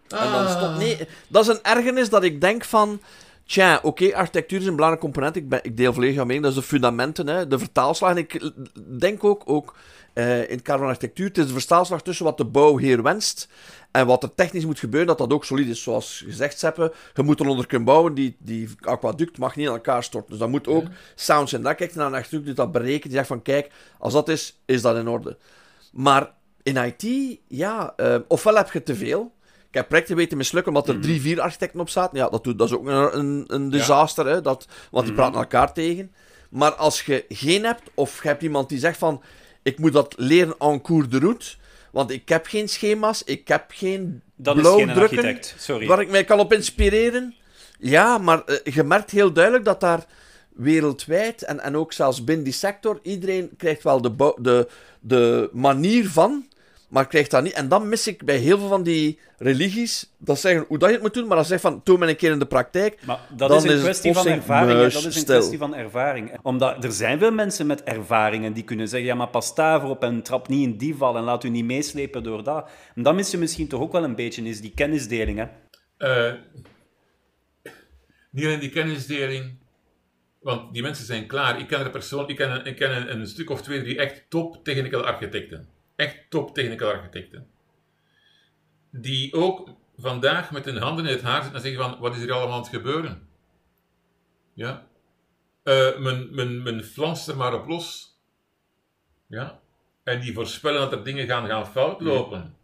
[0.07, 0.57] En dan Ah.
[0.57, 0.77] stop...
[0.77, 0.97] Nee,
[1.27, 3.01] dat is een ergernis dat ik denk van...
[3.49, 5.35] Tja, oké, architectuur is een belangrijke component.
[5.35, 6.43] Ik, ben, ik deel volledig jouw mening.
[6.43, 8.09] Dat is de fundamenten, hè, de vertaalslag.
[8.09, 8.51] En ik
[8.99, 9.75] denk ook, ook
[10.13, 13.49] eh, in het kader van architectuur, het is de vertaalslag tussen wat de bouwheer wenst
[13.91, 15.83] en wat er technisch moet gebeuren, dat dat ook solide is.
[15.83, 18.13] Zoals gezegd, Seppe, je moet er onder kunnen bouwen.
[18.13, 20.29] Die, die aquaduct mag niet aan elkaar storten.
[20.29, 20.85] Dus dat moet ook
[21.15, 21.61] sound zijn.
[21.61, 23.03] Daar kijkt naar een architect die dat berekent.
[23.03, 25.37] Die zegt van, kijk, als dat is, is dat in orde.
[25.91, 26.31] Maar
[26.63, 29.31] in IT, ja, eh, ofwel heb je te veel.
[29.69, 32.17] Ik heb projecten weten mislukken omdat er drie, vier architecten op zaten.
[32.17, 35.39] Ja, dat, doet, dat is ook een, een, een disaster, hè, dat, want die praten
[35.39, 36.11] elkaar tegen.
[36.49, 39.21] Maar als je geen hebt, of je hebt iemand die zegt van...
[39.63, 41.55] Ik moet dat leren en cours de route,
[41.91, 45.55] want ik heb geen schema's, ik heb geen Dat geen blauwdrukken architect.
[45.57, 45.87] Sorry.
[45.87, 47.35] waar ik mij kan op inspireren.
[47.79, 50.05] Ja, maar eh, je merkt heel duidelijk dat daar
[50.49, 56.09] wereldwijd, en, en ook zelfs binnen die sector, iedereen krijgt wel de, de, de manier
[56.09, 56.45] van,
[56.89, 57.53] maar krijgt dat niet.
[57.53, 60.93] En dan mis ik bij heel veel van die religies, dat zeggen hoe dat je
[60.93, 63.05] het moet doen, maar dat zegt van, toon me een keer in de praktijk.
[63.05, 64.79] Maar dat Dan is een kwestie van ervaring.
[64.79, 66.37] Dat is een kwestie van ervaring.
[66.41, 70.23] Omdat er zijn veel mensen met ervaringen die kunnen zeggen: ja, maar pas daarop en
[70.23, 72.69] trap niet in die val en laat u niet meeslepen door dat.
[72.95, 75.37] En dat mis je misschien toch ook wel een beetje, is die kennisdeling.
[75.37, 75.45] Hè?
[75.97, 76.33] Eh,
[78.31, 79.59] niet alleen die kennisdeling,
[80.39, 81.59] want die mensen zijn klaar.
[81.59, 83.97] Ik ken er persoon, ik ken, een, ik ken een, een stuk of twee, drie
[83.97, 85.67] echt top technical architecten.
[85.99, 87.47] Echt top technical architecten.
[88.89, 92.23] Die ook vandaag met hun handen in het haar zitten en zeggen van, wat is
[92.23, 93.29] er allemaal aan het gebeuren?
[94.53, 94.87] Ja.
[95.63, 98.17] Eh, men, men, men flanst er maar op los.
[99.27, 99.59] Ja.
[100.03, 102.57] En die voorspellen dat er dingen gaan, gaan fout lopen.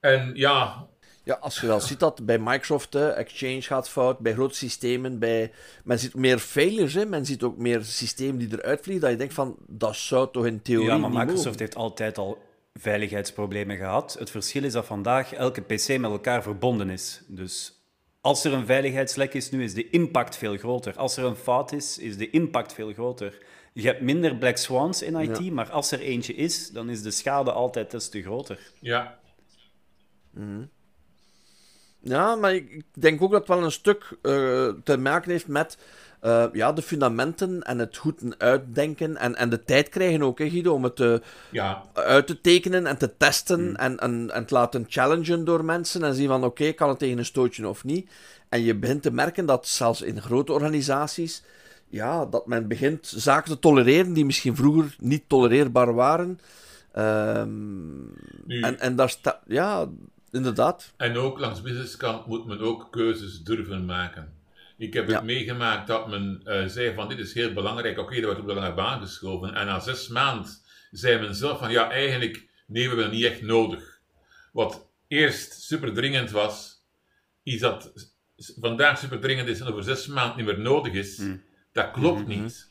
[0.00, 0.88] En ja,
[1.24, 5.18] Ja, als je wel ziet dat bij Microsoft, hè, Exchange gaat fout, bij grote systemen,
[5.18, 5.52] bij...
[5.84, 7.04] men ziet meer failures, hè.
[7.06, 10.46] men ziet ook meer systemen die eruit vliegen, dat je denkt van, dat zou toch
[10.46, 11.60] in theorie Ja, maar niet Microsoft mogen.
[11.60, 12.38] heeft altijd al
[12.74, 14.16] veiligheidsproblemen gehad.
[14.18, 17.22] Het verschil is dat vandaag elke PC met elkaar verbonden is.
[17.26, 17.82] Dus
[18.20, 20.96] als er een veiligheidslek is nu, is de impact veel groter.
[20.96, 23.38] Als er een fout is, is de impact veel groter.
[23.72, 25.52] Je hebt minder black swans in IT, Ja.
[25.52, 28.58] maar als er eentje is, dan is de schade altijd des te groter.
[28.80, 29.18] ja,
[32.04, 35.78] Ja, maar ik denk ook dat het wel een stuk eh, te maken heeft met
[36.20, 40.50] eh, ja, de fundamenten en het goed uitdenken en, en de tijd krijgen ook, hè,
[40.50, 44.84] Guido, om het ja, uit te tekenen en te testen en, en, en te laten
[44.88, 48.10] challengen door mensen en zien van oké, kan het tegen een stootje of niet.
[48.48, 51.42] En je begint te merken dat zelfs in grote organisaties,
[51.88, 56.40] ja, dat men begint zaken te tolereren die misschien vroeger niet tolereerbaar waren.
[56.92, 58.02] Ehm,
[58.46, 59.88] Nu- en, en daar staat, ja,
[60.34, 60.92] inderdaad.
[60.96, 64.32] En ook langs businesskant moet men ook keuzes durven maken.
[64.76, 68.24] Ik heb het meegemaakt dat men eh, zei van dit is heel belangrijk, oké, dat
[68.24, 69.54] wordt op de lange baan geschoven.
[69.54, 70.50] En na zes maanden
[70.90, 74.00] zei men zelf van ja, eigenlijk nee, we hebben het niet echt nodig.
[74.52, 76.84] Wat eerst super dringend was,
[77.42, 77.92] iets dat
[78.36, 81.22] vandaag super dringend is en over zes maanden niet meer nodig is,
[81.72, 82.66] dat klopt niet.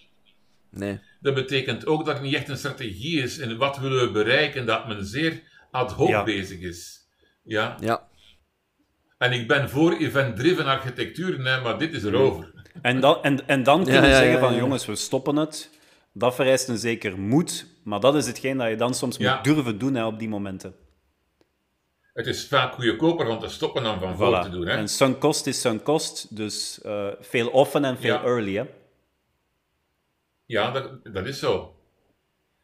[0.70, 0.99] Nee.
[1.22, 4.66] Dat betekent ook dat het niet echt een strategie is en wat willen we bereiken,
[4.66, 5.41] dat men zeer
[5.72, 6.24] ad hoc Ja.
[6.24, 7.02] bezig is.
[7.43, 7.77] Ja.
[7.79, 8.07] Ja.
[9.17, 12.51] En ik ben voor event-driven architectuur, nee, maar dit is erover.
[12.81, 14.59] En dan, en, en dan kunnen we ja, zeggen ja, van ja.
[14.59, 15.69] jongens, we stoppen het.
[16.13, 19.35] Dat vereist een zeker moed, maar dat is hetgeen dat je dan soms Ja.
[19.35, 20.75] moet durven doen hè, op die momenten.
[22.13, 24.43] Het is vaak goedkoper om te stoppen dan van voor Voilà.
[24.43, 24.67] te doen.
[24.67, 24.75] Hè?
[24.75, 28.23] En sunk cost is sunk cost, dus eh, veel often en veel Ja.
[28.23, 28.55] early.
[28.55, 28.63] Hè?
[30.45, 31.75] Ja, dat, dat is zo.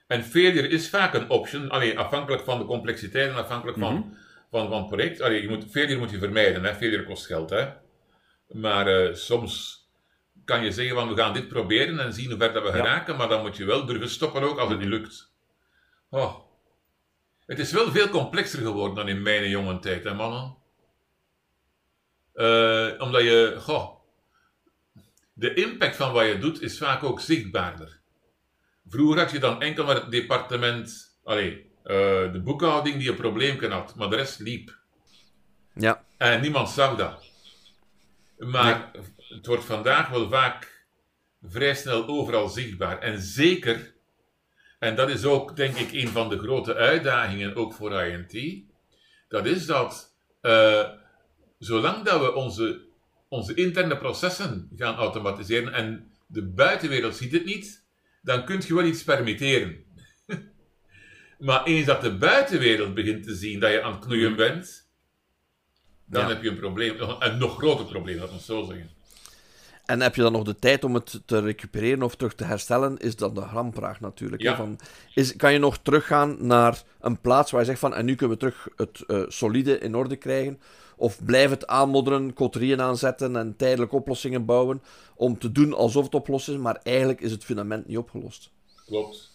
[0.08, 4.08] En failure is vaak een option, alleen afhankelijk van de complexiteit en afhankelijk van, Mhm.
[4.50, 5.22] Van, van het project.
[5.22, 6.76] Allee, je moet, failure moet je vermijden, hè?
[6.76, 7.50] failure kost geld.
[7.50, 7.70] Hè?
[8.48, 9.84] Maar eh, soms
[10.46, 12.76] kan je zeggen van we gaan dit proberen en zien hoe ver dat we Ja.
[12.76, 15.32] geraken, maar dan moet je wel durven stoppen ook als het niet lukt.
[16.10, 16.36] Oh.
[17.46, 20.58] Het is wel veel complexer geworden dan in mijn jonge tijd, hè mannen?
[22.34, 24.00] Eh, omdat je, goh,
[25.34, 28.00] de impact van wat je doet is vaak ook zichtbaarder.
[28.88, 33.72] Vroeger had je dan enkel maar het departement, allee, eh, de boekhouding die een probleem
[33.72, 34.78] had, maar de rest liep.
[35.74, 36.04] Ja.
[36.18, 37.26] En niemand zag dat.
[38.38, 40.86] Maar het wordt vandaag wel vaak
[41.44, 43.00] vrij snel overal zichtbaar.
[43.00, 43.94] En zeker,
[44.80, 48.64] en dat is ook denk ik een van de grote uitdagingen ook voor INT,
[49.28, 50.90] dat is dat eh,
[51.60, 52.82] zolang dat we onze,
[53.30, 57.84] onze interne processen gaan automatiseren en de buitenwereld ziet het niet,
[58.22, 59.84] dan kun je wel iets permitteren.
[61.40, 64.88] Maar eens dat de buitenwereld begint te zien dat je aan het knoeien bent,
[66.06, 66.28] dan Ja.
[66.30, 66.96] heb je een probleem.
[67.20, 68.90] Een nog groter probleem, laat ons zo zeggen.
[69.86, 72.98] En heb je dan nog de tijd om het te recupereren of terug te herstellen,
[72.98, 74.42] is dan de hamvraag natuurlijk.
[74.42, 74.56] Ja.
[74.56, 74.80] Van,
[75.14, 78.38] is, kan je nog teruggaan naar een plaats waar je zegt van, en nu kunnen
[78.38, 80.60] we terug het eh, solide in orde krijgen?
[80.96, 84.82] Of blijf het aanmodderen, coterieën aanzetten en tijdelijk oplossingen bouwen
[85.16, 88.50] om te doen alsof het opgelost is, maar eigenlijk is het fundament niet opgelost.
[88.86, 89.32] Klopt.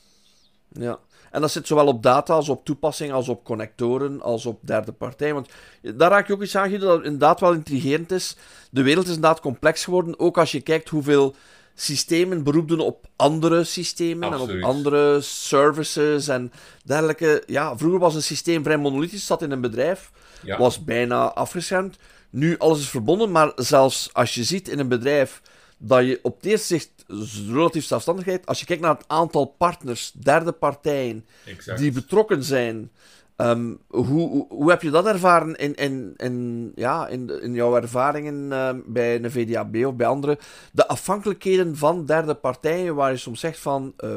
[0.72, 0.98] Ja.
[1.35, 4.93] En dat zit zowel op data als op toepassingen, als op connectoren, als op derde
[4.93, 5.35] partij.
[5.35, 5.49] Want
[5.95, 8.37] daar raak je ook iets aan, dat inderdaad wel intrigerend is.
[8.70, 11.35] De wereld is inderdaad complex geworden, ook als je kijkt hoeveel
[11.74, 14.55] systemen beroep doen op andere systemen Absoluut.
[14.55, 16.53] en op andere services en
[16.85, 17.43] dergelijke.
[17.47, 20.11] Ja, vroeger was een systeem vrij monolithisch, zat in een bedrijf,
[20.43, 20.59] Ja.
[20.59, 21.97] was bijna afgeschermd.
[22.30, 25.43] Nu, alles is verbonden, maar zelfs als je ziet in een bedrijf
[25.87, 27.05] dat je op het eerste zicht
[27.49, 31.78] relatief zelfstandigheid, als je kijkt naar het aantal partners, derde partijen, Exact.
[31.78, 32.91] die betrokken zijn,
[33.37, 37.76] ehm, hoe, hoe, hoe heb je dat ervaren in, in, in, ja, in, in jouw
[37.76, 40.39] ervaringen ehm, bij een VDAB of bij anderen?
[40.72, 44.11] De afhankelijkheden van derde partijen, waar je soms zegt van, eh,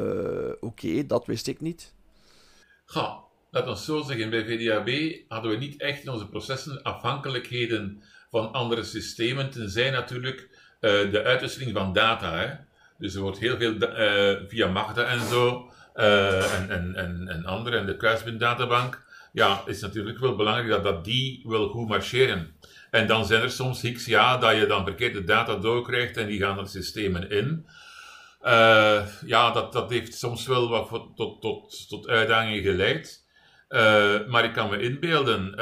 [0.60, 1.94] oké, dat wist ik niet.
[2.84, 3.18] Ga,
[3.50, 8.52] laat ons zo zeggen, bij VDAB hadden we niet echt in onze processen afhankelijkheden van
[8.52, 10.47] andere systemen, tenzij natuurlijk
[10.80, 12.38] eh, de uitwisseling van data.
[12.38, 12.54] Hè.
[12.98, 17.44] Dus er wordt heel veel eh, via Magda en zo, eh, en, en, en, en
[17.44, 19.06] andere, en de kruisbinddatabank.
[19.32, 22.54] Ja, is natuurlijk wel belangrijk dat, dat die wel goed marcheren.
[22.90, 26.40] En dan zijn er soms hicks, ja, dat je dan verkeerde data doorkrijgt en die
[26.40, 27.66] gaan er systemen in.
[29.26, 33.24] Ja, dat, dat heeft soms wel wat tot, tot, tot uitdagingen geleid.
[34.28, 35.54] Maar ik kan me inbeelden.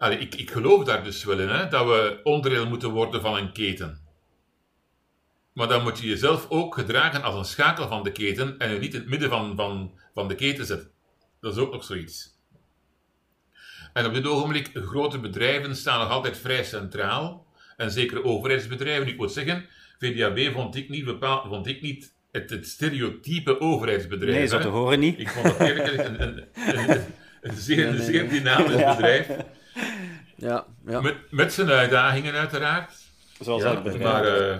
[0.00, 3.36] Allee, ik, ik geloof daar dus wel in, hè, dat we onderdeel moeten worden van
[3.36, 4.00] een keten.
[5.52, 8.78] Maar dan moet je jezelf ook gedragen als een schakel van de keten en je
[8.78, 10.90] niet in het midden van, van, van de keten zetten.
[11.40, 12.38] Dat is ook nog zoiets.
[13.92, 17.46] En op dit ogenblik, grote bedrijven staan nog altijd vrij centraal.
[17.76, 19.08] En zeker overheidsbedrijven.
[19.08, 19.66] Ik moet zeggen,
[19.98, 24.36] VDAB vond ik niet, bepaald, vond ik niet het, het stereotype overheidsbedrijf.
[24.36, 24.62] Nee, zo hè.
[24.62, 25.18] te horen niet.
[25.18, 27.04] Ik vond dat eerlijk een, een, een,
[27.40, 29.28] een zeer, een zeer dynamisch bedrijf.
[30.40, 31.00] Ja, ja.
[31.00, 32.92] Met, met zijn uitdagingen uiteraard.
[33.40, 34.58] Zoals Ja, maar eh,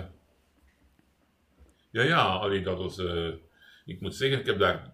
[1.91, 2.97] ja, ja, allee, dat was.
[2.97, 3.27] eh,
[3.85, 4.93] ik moet zeggen, ik heb daar.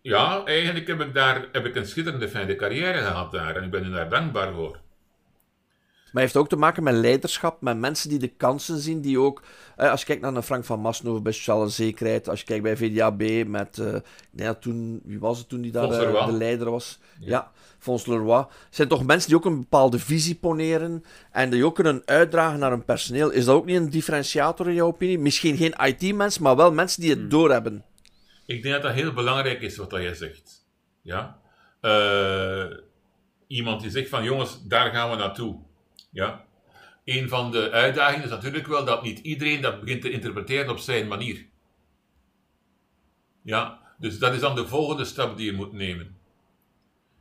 [0.00, 3.70] Ja, eigenlijk heb ik daar heb ik een schitterende fijne carrière gehad daar en ik
[3.70, 4.80] ben er daar dankbaar voor.
[6.12, 9.20] Maar het heeft ook te maken met leiderschap, met mensen die de kansen zien, die
[9.20, 9.42] ook...
[9.76, 12.62] eh, als je kijkt naar een Frank van Massenhoven bij Sociale Zekerheid, als je kijkt
[12.62, 13.78] bij VDAB met...
[13.78, 13.94] eh,
[14.30, 15.00] dat toen...
[15.04, 15.88] Wie was het toen die daar
[16.26, 16.98] de leider was?
[17.20, 17.26] Ja.
[17.28, 18.46] Ja, Fons Leroy.
[18.70, 22.70] Zijn toch mensen die ook een bepaalde visie poneren en die ook kunnen uitdragen naar
[22.70, 23.30] hun personeel.
[23.30, 25.18] Is dat ook niet een differentiator in jouw opinie?
[25.18, 27.28] Misschien geen IT-mensen, maar wel mensen die het Hmm.
[27.28, 27.84] doorhebben.
[28.46, 30.66] Ik denk dat dat heel belangrijk is wat dat jij zegt.
[31.02, 31.40] Ja?
[31.80, 32.66] Eh,
[33.46, 35.58] iemand die zegt van jongens, daar gaan we naartoe.
[36.10, 36.44] Ja?
[37.04, 40.78] Een van de uitdagingen is natuurlijk wel dat niet iedereen dat begint te interpreteren op
[40.78, 41.46] zijn manier.
[43.42, 46.15] Ja, dus dat is dan de volgende stap die je moet nemen.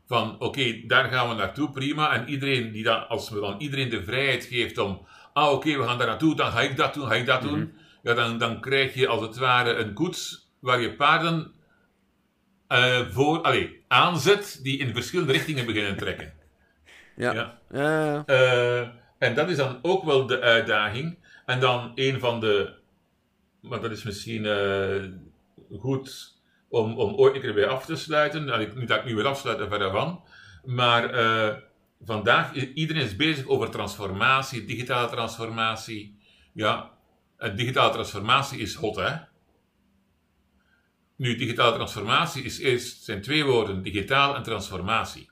[0.07, 2.13] Van oké, daar gaan we naartoe, prima.
[2.13, 5.83] En iedereen die dan, als we dan iedereen de vrijheid geeft om, ah oké, we
[5.83, 7.73] gaan daar naartoe, dan ga ik dat doen, ga ik dat doen.
[8.03, 11.53] Ja, dan, dan krijg je als het ware een koets waar je paarden
[12.67, 16.33] eh, voor, allee, aanzet die in verschillende richtingen beginnen trekken.
[17.17, 17.33] Ja.
[17.33, 17.59] Ja.
[17.71, 18.23] Ja, ja.
[18.25, 18.87] Eh,
[19.17, 21.17] en dat is dan ook wel de uitdaging.
[21.45, 22.73] En dan een van de,
[23.61, 25.03] maar dat is misschien eh,
[25.79, 26.34] goed
[26.75, 28.45] om, om ooit een keer bij af te sluiten.
[28.45, 30.23] Nou, ik- dat ik nu weer afsluit en verder van.
[30.63, 31.55] Maar eh,
[32.01, 36.19] vandaag, iedereen is bezig over transformatie, digitale transformatie.
[36.53, 36.91] Ja,
[37.55, 39.15] digitale transformatie is hot, hè?
[41.15, 45.29] Nu, digitale transformatie is eerst, zijn twee woorden, digitaal en transformatie.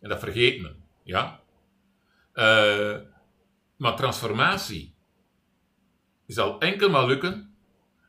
[0.00, 1.40] En dat vergeet men, ja?
[2.32, 2.96] Eh,
[3.76, 4.94] maar transformatie
[6.26, 7.54] zal enkel maar lukken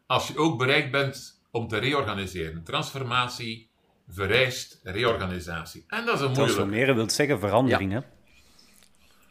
[0.07, 2.63] als je ook bereid bent om te reorganiseren.
[2.63, 3.69] Transformatie
[4.09, 5.83] vereist reorganisatie.
[5.87, 6.33] En dat is een moeilijk.
[6.51, 7.99] Transformeren wil zeggen verandering, hè?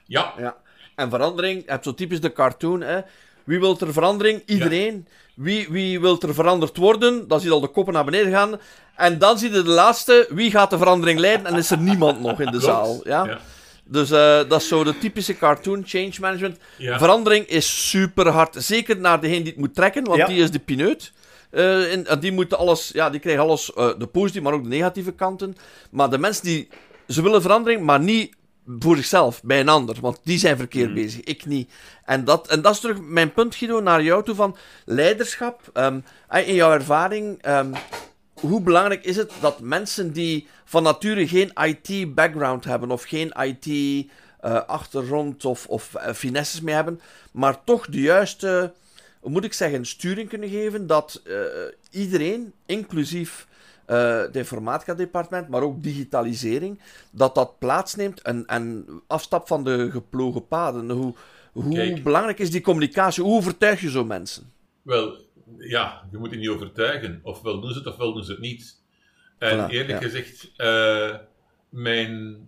[0.07, 0.57] Ja, Ja.
[0.95, 3.01] En verandering, je hebt zo typisch de cartoon, hè.
[3.45, 4.43] Wie wil er verandering?
[4.47, 5.07] Iedereen.
[5.35, 7.29] Wie, wie wil er veranderd worden?
[7.29, 8.61] Dan zie je al de koppen naar beneden gaan.
[8.97, 11.47] En dan zie je de laatste, wie gaat de verandering leiden?
[11.47, 12.65] En is er niemand nog in de klopt.
[12.65, 13.01] zaal.
[13.05, 13.25] Ja?
[13.25, 13.39] Ja.
[13.85, 16.59] Dus eh, dat is zo de typische cartoon change management.
[16.77, 16.99] Ja.
[16.99, 18.55] Verandering is super hard.
[18.59, 20.27] Zeker naar degene die het moet trekken, want Ja.
[20.27, 21.13] die is de pineut.
[21.51, 24.63] Eh, en, en die moeten alles, ja, die krijgen alles, eh, de positieve, maar ook
[24.63, 25.57] de negatieve kanten.
[25.91, 26.69] Maar de mensen die,
[27.09, 28.35] ze willen verandering, maar niet
[28.79, 29.97] voor zichzelf, bij een ander.
[30.01, 31.71] Want die zijn verkeerd bezig, ik niet.
[32.05, 35.61] En dat, en dat is terug mijn punt, Guido, naar jou toe van leiderschap.
[35.73, 36.01] Ehm,
[36.45, 37.73] in jouw ervaring, ehm,
[38.41, 45.45] hoe belangrijk is het dat mensen die van nature geen IT-background hebben of geen IT-achtergrond
[45.45, 47.01] of, of uh, finesses mee hebben,
[47.33, 48.73] maar toch de juiste,
[49.23, 51.37] moet ik zeggen, sturing kunnen geven dat uh,
[51.91, 53.47] iedereen, inclusief
[53.87, 60.47] uh, het informatica-departement, maar ook digitalisering, dat dat plaatsneemt en, en afstap van de geplogen
[60.47, 60.91] paden.
[60.91, 61.15] Hoe,
[61.53, 62.03] hoe Kijk.
[62.03, 63.23] belangrijk is die communicatie?
[63.23, 64.53] Hoe overtuig je zo mensen?
[64.83, 65.17] Wel,
[65.59, 67.21] ja, je moet die niet overtuigen.
[67.23, 68.79] Ofwel doen ze het, ofwel doen ze het niet.
[69.39, 70.07] En Voilà, eerlijk ja.
[70.07, 71.17] gezegd, eh,
[71.69, 72.39] mijn,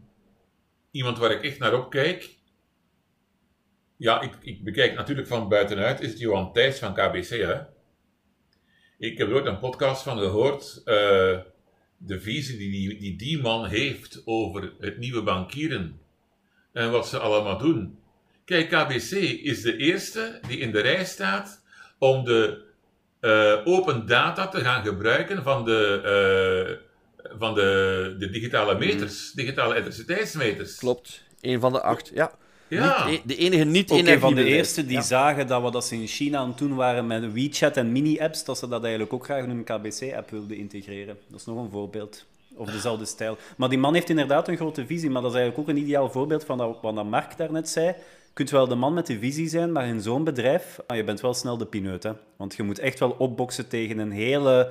[0.90, 2.30] iemand waar ik echt naar opkijk,
[4.02, 7.28] ja, ik, ik bekijk natuurlijk van buitenuit, is het Johan Thijs van KBC.
[7.28, 7.60] Hè?
[8.98, 11.38] Ik heb er ooit een podcast van gehoord, eh,
[11.96, 16.00] de visie die die, die man heeft over het nieuwe bankieren
[16.72, 17.98] en wat ze allemaal doen.
[18.44, 19.10] Kijk, KBC
[19.42, 21.64] is de eerste die in de rij staat
[21.98, 22.64] om de
[23.20, 26.00] eh, open data te gaan gebruiken van de,
[27.22, 30.76] eh, van de, de digitale meters, digitale elektriciteitsmeters.
[30.76, 31.22] Klopt.
[31.40, 32.40] Een van de acht, ja.
[32.74, 35.02] Ja, Niet- de enige niet Ook een van de eerste die Ja.
[35.02, 38.44] zagen dat we dat ze in China aan het doen waren met WeChat en mini-apps,
[38.44, 41.18] dat ze dat eigenlijk ook graag in hun KBC-app wilden integreren.
[41.28, 42.26] Dat is nog een voorbeeld.
[42.54, 43.36] Of dezelfde stijl.
[43.56, 46.10] Maar die man heeft inderdaad een grote visie, maar dat is eigenlijk ook een ideaal
[46.10, 47.86] voorbeeld van dat, wat dat Mark daarnet zei.
[47.86, 47.94] Je
[48.32, 51.20] kunt wel de man met de visie zijn, maar in zo'n bedrijf, ah, je bent
[51.20, 52.02] wel snel de pineut.
[52.02, 52.12] Hè?
[52.36, 54.70] Want je moet echt wel opboksen tegen een hele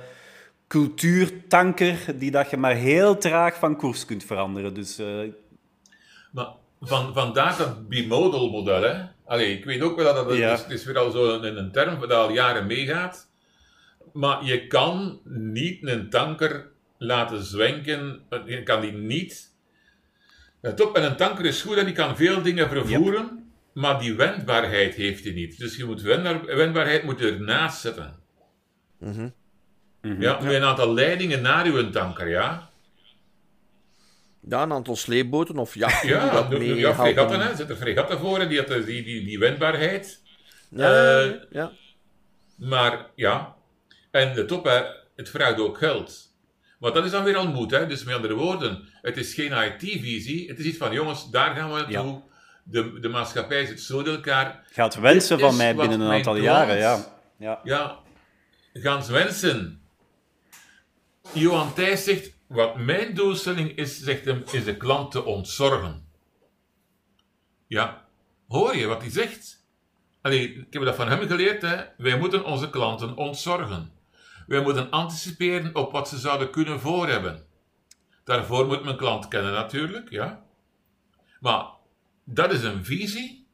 [0.68, 4.74] cultuurtanker die dat je maar heel traag van koers kunt veranderen.
[4.74, 5.06] Dus eh,
[6.32, 6.48] maar
[6.82, 8.82] van, vandaar dat bimodal model.
[8.82, 9.02] Hè?
[9.26, 10.52] Allee, ik weet ook wel dat dat Ja.
[10.52, 13.30] is, het is weer al zo een, een term dat al jaren meegaat.
[14.12, 18.20] Maar je kan niet een tanker laten zwenken.
[18.46, 19.50] Je kan die niet.
[20.60, 23.52] Let op, en een tanker is goed en die kan veel dingen vervoeren.
[23.72, 25.58] Maar die wendbaarheid heeft hij niet.
[25.58, 28.14] Dus je moet wendbaar, wendbaarheid moet je ernaast zetten.
[30.02, 32.70] Ja, met een aantal leidingen naar uw tanker, ja.
[34.48, 37.56] Ja, een aantal sleepboten of jachten die Ja, dat mee ja fregatten, hè.
[37.56, 40.20] Zet er fregatten voor en die, had de- die, die, die wendbaarheid.
[40.68, 41.72] Ja, Eh, ja.
[42.56, 43.54] Maar ja,
[44.10, 44.82] en de top, hè,
[45.16, 46.30] het vraagt ook geld.
[46.78, 47.86] Maar dat is dan weer al moed, hè.
[47.86, 50.48] Dus met andere woorden, het is geen IT-visie.
[50.48, 52.20] Het is iets van, jongens, daar gaan we naartoe.
[52.64, 54.64] De, de maatschappij zit zo in elkaar.
[54.72, 56.76] gaat wensen van mij binnen een aantal jaren.
[56.76, 57.04] Ja.
[57.38, 57.60] Ja.
[57.64, 57.98] Ja,
[58.72, 59.80] gaan ze wensen.
[61.32, 66.08] Johan Thijs zegt, wat mijn doelstelling is, zegt hem, is de klant te ontzorgen.
[67.66, 68.08] Ja,
[68.48, 69.66] hoor je wat hij zegt?
[70.22, 71.84] Allee, ik heb dat van hem geleerd, hè.
[71.96, 73.92] Wij moeten onze klanten ontzorgen.
[74.46, 77.46] Wij moeten anticiperen op wat ze zouden kunnen voorhebben.
[78.24, 80.44] Daarvoor moet men klant kennen natuurlijk, ja.
[81.40, 81.66] Maar
[82.24, 83.46] dat is een visie,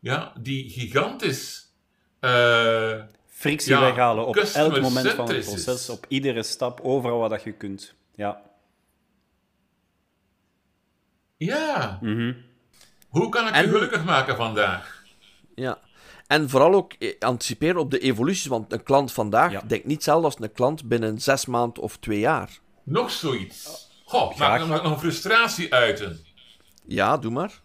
[0.00, 1.72] ja, die gigantisch...
[2.20, 3.02] eh
[3.38, 7.42] frictie Ja, weghalen op elk moment van het proces, op iedere stap, overal waar dat
[7.42, 7.94] je kunt.
[8.14, 8.42] Ja.
[11.36, 11.98] Ja.
[12.02, 12.32] Mhm.
[13.08, 15.02] Hoe kan ik En- u gelukkig maken vandaag?
[15.54, 15.78] ja.
[16.26, 19.60] En vooral ook eh, anticiperen op de evoluties, want een klant vandaag Ja.
[19.60, 22.58] denkt niet hetzelfde als een klant binnen zes maanden of twee jaar.
[22.82, 23.88] Nog zoiets.
[24.04, 24.60] Goh, mag Graag.
[24.62, 26.20] ik nog een frustratie uiten?
[26.86, 27.60] Ja, doe maar.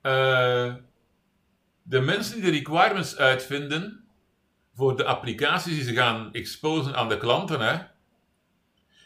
[0.00, 0.74] Eh,
[1.82, 4.04] de mensen die de requirements uitvinden
[4.78, 7.78] voor de applicaties die ze gaan exposen aan de klanten, hè,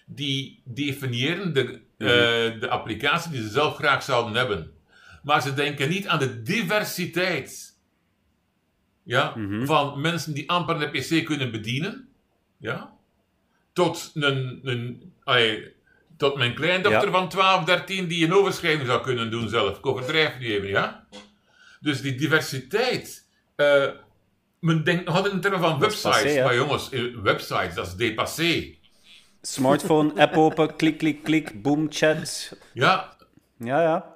[0.07, 4.73] die definiëren de, eh, de applicatie die ze zelf graag zouden hebben.
[5.23, 7.77] Maar ze denken niet aan de diversiteit
[9.03, 12.09] ja, van mensen die amper een PC kunnen bedienen.
[12.59, 12.93] Ja,
[13.73, 15.73] tot, een, een, allee,
[16.17, 17.11] tot mijn kleindochter Ja.
[17.11, 19.79] van 12, 13 die een overschrijving zou kunnen doen zelf.
[19.79, 21.07] Ik overdrijf niet even, ja.
[21.81, 23.27] Dus die diversiteit.
[23.57, 23.89] eh,
[24.63, 26.23] men denkt nog altijd in termen van websites.
[26.23, 28.75] passé, maar jongens, eh, websites, dat is dépassé.
[29.41, 32.57] Smartphone, app open, klik, klik, klik, boom, chat.
[32.73, 33.17] Ja,
[33.57, 34.15] Ja, ja.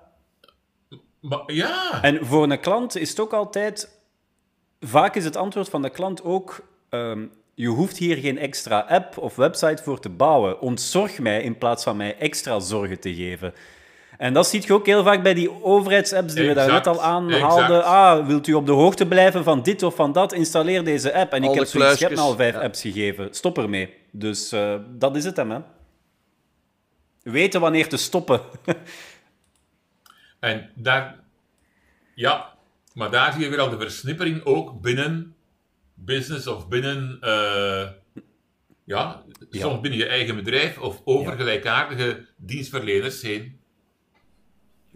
[1.20, 2.02] maar ja.
[2.02, 3.94] En voor een klant is het ook altijd...
[4.80, 6.66] Vaak is het antwoord van de klant ook...
[6.88, 10.60] ehm, je hoeft hier geen extra app of website voor te bouwen.
[10.60, 13.54] Ontzorg mij in plaats van mij extra zorgen te geven.
[14.18, 17.02] En dat zie je ook heel vaak bij die overheidsapps die we daar net al
[17.02, 17.84] aanhaalden.
[17.84, 20.32] Ah, wilt u op de hoogte blijven van dit of van dat?
[20.32, 21.32] Installeer deze app.
[21.32, 22.60] En Al ik heb zoiets, je hebt al vijf ja.
[22.60, 23.34] apps gegeven.
[23.34, 23.94] Stop ermee.
[24.12, 25.58] Dus eh, dat is het hem, hè.
[27.22, 28.40] Weten wanneer te stoppen.
[30.40, 31.18] En daar,
[32.14, 32.54] ja,
[32.94, 35.34] maar daar zie je weer al de versnippering ook binnen
[35.94, 37.88] business of binnen, eh,
[38.84, 39.60] ja, Ja.
[39.60, 41.36] soms binnen je eigen bedrijf of over Ja.
[41.36, 43.60] gelijkaardige dienstverleners heen.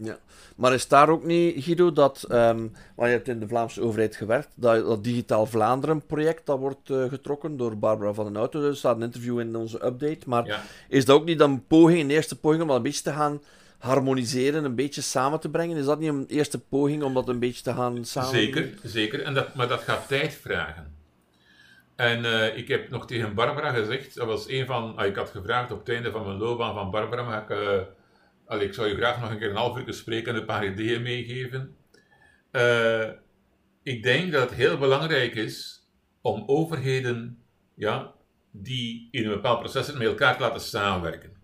[0.02, 0.18] Ja,
[0.56, 4.16] maar is daar ook niet, Guido, dat, um, want je hebt in de Vlaamse overheid
[4.16, 8.76] gewerkt, dat, dat Digitaal Vlaanderen-project, dat wordt uh, getrokken door Barbara van den Auto, er
[8.76, 10.62] staat een interview in onze update, maar Ja.
[10.88, 13.40] is dat ook niet een poging, een eerste poging om dat een beetje te gaan
[13.78, 15.76] harmoniseren, een beetje samen te brengen?
[15.76, 19.22] Is dat niet een eerste poging om dat een beetje te gaan samen Zeker, zeker.
[19.22, 20.94] En dat, maar dat gaat tijd vragen.
[21.96, 25.30] En eh, ik heb nog tegen Barbara gezegd, dat was een van, ah, ik had
[25.30, 27.78] gevraagd op het einde van mijn loopbaan van Barbara, mag ik, eh,
[28.50, 30.66] allee, ik zou je graag nog een keer een half uur spreken en een paar
[30.66, 31.76] ideeën meegeven.
[32.50, 33.08] Eh,
[33.82, 35.86] ik denk dat het heel belangrijk is
[36.20, 37.42] om overheden,
[37.74, 38.12] ja,
[38.50, 41.36] die in een bepaald proces met elkaar te laten samenwerken.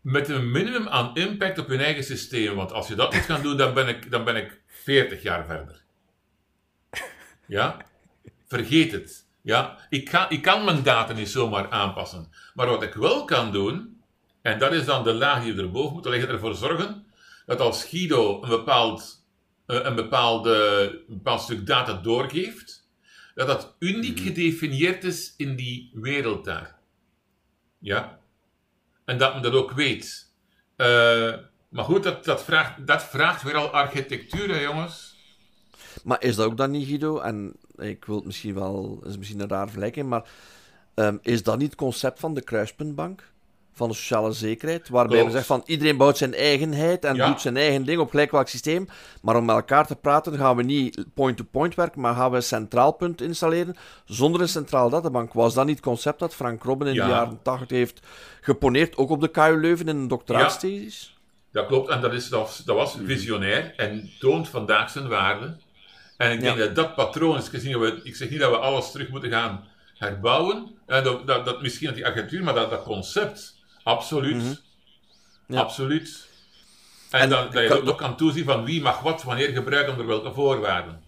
[0.00, 3.42] Met een minimum aan impact op hun eigen systeem, want als je dat niet gaat
[3.42, 5.82] doen, dan ben ik, dan ben ik 40 jaar verder.
[7.46, 7.76] Ja?
[8.46, 9.26] Vergeet het.
[9.42, 9.78] Ja?
[9.88, 12.30] Ik, ga, ik kan mijn data niet zomaar aanpassen.
[12.54, 13.99] Maar wat ik wel kan doen,
[14.42, 17.06] en dat is dan de laag die we erboven moeten leggen, ervoor zorgen
[17.46, 19.26] dat als Guido een bepaald,
[19.66, 20.54] eh, een, bepaalde,
[21.08, 22.88] een bepaald stuk data doorgeeft,
[23.34, 26.78] dat dat uniek gedefinieerd is in die wereld daar.
[27.78, 28.18] Ja?
[29.04, 30.32] En dat men dat ook weet.
[30.76, 31.34] Eh,
[31.68, 35.18] maar goed, dat, dat, vraagt, dat vraagt weer al architectuur, hè, jongens.
[36.04, 37.18] Maar is dat ook dan niet, Guido?
[37.18, 40.28] En ik wil het misschien wel, is misschien een raar vergelijking, maar
[40.94, 43.32] ehm, is dat niet het concept van de kruispuntbank?
[43.80, 45.32] Van de sociale zekerheid, waarbij Klopt.
[45.32, 47.26] we zeggen van iedereen bouwt zijn eigenheid en Ja.
[47.26, 48.88] doet zijn eigen ding op gelijk welk systeem,
[49.22, 52.42] maar om met elkaar te praten gaan we niet point-to-point werken, maar gaan we een
[52.42, 55.32] centraal punt installeren zonder een centraal databank.
[55.32, 57.04] Was dat niet het concept dat Frank Robben in Ja.
[57.04, 58.00] de jaren 80 heeft
[58.40, 61.18] geponeerd, ook op de KU Leuven in een doctoraatsthesis?
[61.52, 65.56] Dat klopt, en dat, is, dat, was, dat was visionair en toont vandaag zijn waarde.
[66.16, 66.64] En ik denk Ja.
[66.64, 67.78] dat dat patroon is gezien.
[67.80, 69.64] We, ik zeg niet dat we alles terug moeten gaan
[69.98, 70.66] herbouwen.
[70.86, 74.36] En dat, dat, dat, misschien dat die architectuur, maar dat, dat concept, absoluut.
[74.36, 74.54] Mhm.
[75.46, 75.60] Ja.
[75.60, 76.28] Absoluut.
[77.10, 79.48] En, En dat, dat je kan- ook nog kan toezien van wie mag wat wanneer
[79.48, 81.02] gebruiken onder welke voorwaarden.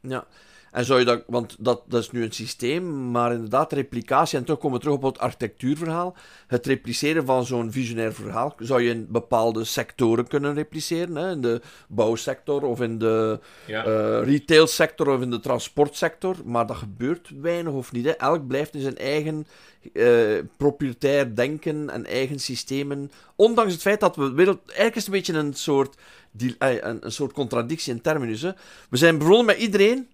[0.00, 0.24] Ja.
[0.72, 4.44] En zou je dat, want dat, dat is nu een systeem, maar inderdaad, replicatie, en
[4.44, 6.16] toch komen we terug op het architectuurverhaal.
[6.46, 11.16] Het repliceren van zo'n visionair verhaal zou je in bepaalde sectoren kunnen repliceren.
[11.16, 11.30] Hè?
[11.30, 13.84] In de bouwsector of in de Ja.
[13.84, 16.36] eh, retailsector of in de transportsector.
[16.44, 18.04] Maar dat gebeurt weinig of niet.
[18.04, 18.10] Hè?
[18.10, 19.46] Elk blijft in zijn eigen
[19.92, 23.10] eh, proprietair denken en eigen systemen.
[23.36, 24.60] Ondanks het feit dat we wereld.
[24.66, 25.96] Eigenlijk is het een beetje een soort,
[26.30, 28.42] die, eh, een, een soort contradictie in terminus.
[28.42, 28.50] Hè?
[28.90, 30.08] We zijn begonnen met iedereen,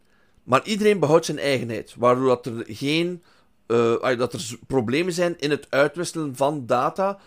[0.48, 1.94] maar iedereen behoudt zijn eigenheid.
[1.98, 3.22] Waardoor dat er geen.
[3.66, 7.18] eh, dat er problemen zijn in het uitwisselen van data.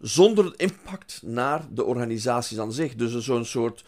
[0.00, 2.94] zonder impact naar de organisaties aan zich.
[2.94, 3.84] Dus zo'n soort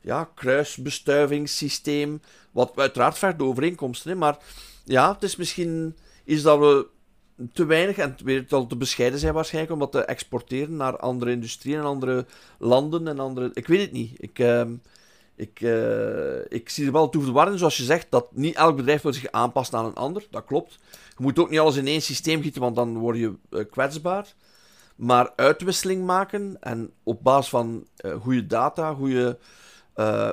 [0.00, 2.20] ja, kruisbestuivingssysteem.
[2.50, 4.10] Wat uiteraard vergt de overeenkomsten.
[4.10, 4.38] Hè, maar
[4.84, 6.86] ja, het is misschien iets dat we
[7.52, 11.30] te weinig en weer al te bescheiden zijn waarschijnlijk om dat te exporteren naar andere
[11.30, 12.26] industrieën en andere
[12.58, 13.50] landen en andere...
[13.54, 14.22] Ik weet het niet.
[14.22, 14.72] Ik, ehm,
[15.36, 19.02] ik, eh, ik zie er wel waarde in, zoals je zegt, dat niet elk bedrijf
[19.02, 20.26] wil zich aanpassen aan een ander.
[20.30, 20.78] Dat klopt.
[20.90, 24.34] Je moet ook niet alles in één systeem gieten, want dan word je eh, kwetsbaar.
[24.96, 29.38] Maar uitwisseling maken en op basis van eh, goede data, goede,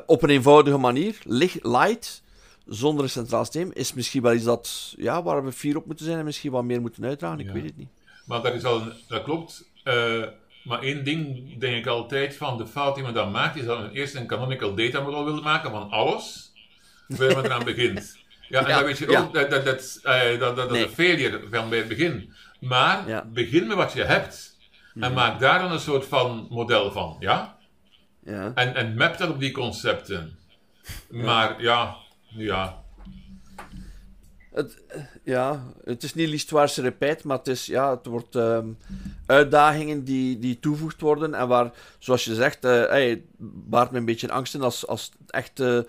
[0.06, 2.24] op een eenvoudige manier, licht, light,
[2.66, 6.06] zonder een centraal systeem, is misschien wel iets dat, ja, waar we fier op moeten
[6.06, 7.40] zijn en misschien wat meer moeten uitdragen.
[7.40, 7.54] Ik Ja.
[7.54, 7.90] weet het niet.
[8.26, 9.70] Maar dat, is al dat klopt.
[10.64, 13.80] Maar één ding denk ik altijd van de fout die men dan maakt, is dat
[13.80, 16.52] men eerst een canonical data model wil maken van alles,
[17.08, 18.20] voordat men eraan begint.
[18.50, 19.20] Ja, en Ja, dan weet je ja.
[19.20, 22.34] ook, dat, dat, dat, eh, dat, dat is een failure van bij het begin.
[22.60, 23.26] Maar Ja.
[23.26, 24.58] Begin met wat je hebt.
[25.00, 27.58] En maak daar dan een soort van model van, ja?
[28.24, 28.52] Ja.
[28.56, 30.38] En, en map dat op die concepten.
[31.10, 31.96] Maar ja,
[32.28, 32.81] ja,
[34.54, 34.82] Het,
[35.24, 38.68] ja, het is niet l'histoire repijt, maar het, is, ja, het wordt ehm,
[39.26, 44.32] uitdagingen die, die toegevoegd worden en waar, zoals je zegt, hey, baart me een beetje
[44.32, 45.88] angst in als, als echte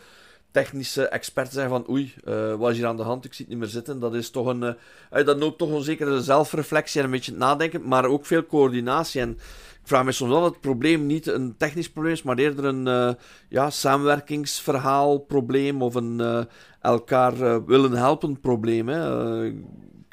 [0.53, 3.55] technische experts zeggen van oei, eh, wat is hier aan de hand, ik zie het
[3.55, 4.01] niet meer zitten.
[4.01, 4.77] Dat is toch een,
[5.11, 8.47] eh, dat noopt toch een zekere zelfreflectie en een beetje het nadenken, maar ook veel
[8.47, 9.21] coördinatie.
[9.21, 9.39] En
[9.83, 12.65] ik vraag me soms wel dat het probleem niet een technisch probleem is, maar eerder
[12.65, 13.11] een eh,
[13.49, 16.45] ja, samenwerkingsverhaal probleem of een eh,
[16.81, 18.89] elkaar eh, willen helpen probleem.
[18.89, 19.45] Hè.
[19.47, 19.55] Ik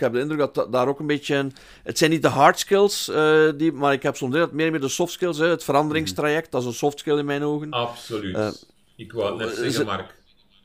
[0.06, 1.36] heb de indruk dat da- daar ook een beetje...
[1.36, 1.54] Een,
[1.84, 3.12] het zijn niet de hard skills,
[3.58, 6.52] die, maar ik heb soms dat meer en meer de soft skills, hè, het veranderingstraject,
[6.52, 7.72] dat is een soft skill in mijn ogen.
[7.72, 8.68] absoluut.
[8.96, 10.18] Ik wou net zeggen, het- Mark.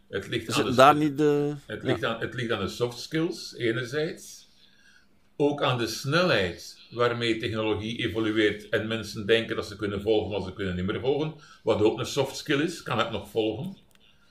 [0.09, 1.55] Het ligt aan de daar niet de...
[1.66, 1.88] Het ja.
[1.88, 4.48] ligt, aan, het ligt aan de soft skills, enerzijds.
[5.36, 10.42] Ook aan de snelheid waarmee technologie evolueert en mensen denken dat ze kunnen volgen, maar
[10.49, 11.34] ze kunnen niet meer volgen.
[11.62, 13.76] Wat ook een soft skill is, kan het nog volgen.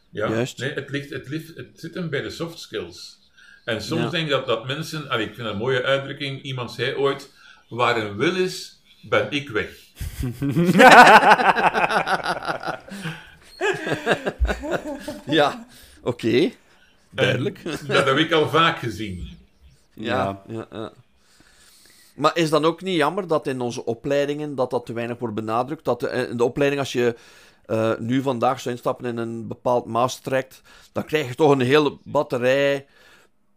[0.09, 0.30] Ja?
[0.30, 0.57] Juist.
[0.57, 3.18] Nee, het, ligt, het, ligt, het zit hem bij de soft skills.
[3.66, 4.09] En soms Ja.
[4.09, 7.32] denk ik dat, dat mensen, allee, ik vind dat een mooie uitdrukking, iemand zei ooit,
[7.70, 9.70] waar een wil is, ben ik weg.
[15.26, 15.68] ja,
[16.01, 16.51] oké.
[17.09, 17.59] Duidelijk.
[17.64, 19.38] En dat heb ik al vaak gezien.
[19.93, 20.68] Ja, ja.
[20.72, 20.91] ja,
[22.16, 25.36] Maar is dan ook niet jammer dat in onze opleidingen dat dat te weinig wordt
[25.36, 25.86] benadrukt?
[25.86, 27.16] Dat de, in de opleiding, als je
[27.68, 30.61] uh, nu vandaag zou instappen in een bepaald mastertraject,
[30.91, 32.86] dan krijg je toch een hele batterij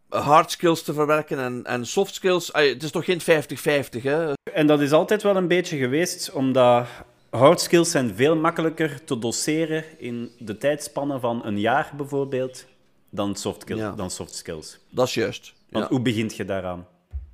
[0.09, 2.51] hard skills te verwerken en, en soft skills.
[2.53, 4.33] het is toch geen 50-50, hè?
[4.53, 6.87] En dat is altijd wel een beetje geweest, omdat
[7.31, 12.65] hard skills zijn veel makkelijker te doseren in de tijdspannen van een jaar bijvoorbeeld,
[13.11, 14.79] dan soft, skills, dan soft skills.
[14.91, 15.53] Dat is juist.
[15.71, 16.87] Want hoe begint je daaraan?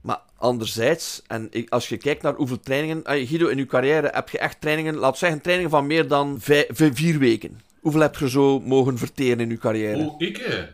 [0.02, 3.02] Maar anderzijds, en als je kijkt naar hoeveel trainingen...
[3.04, 6.66] Guido, in je carrière heb je echt trainingen, laat zeggen, trainingen van meer dan vijf,
[6.72, 7.60] vier weken.
[7.80, 9.98] Hoeveel heb je zo mogen verteren in je carrière?
[9.98, 10.68] Oh, ik?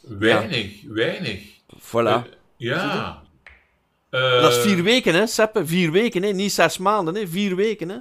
[0.00, 1.40] Weinig, weinig.
[1.78, 1.92] Voilà.
[1.92, 2.22] Uh,
[2.56, 3.22] ja.
[4.10, 5.66] Uh, dat is vier weken, hè, Seppe?
[5.66, 6.32] Vier weken, hè?
[6.32, 7.28] Niet zes maanden, hè?
[7.28, 7.96] Vier weken, hè?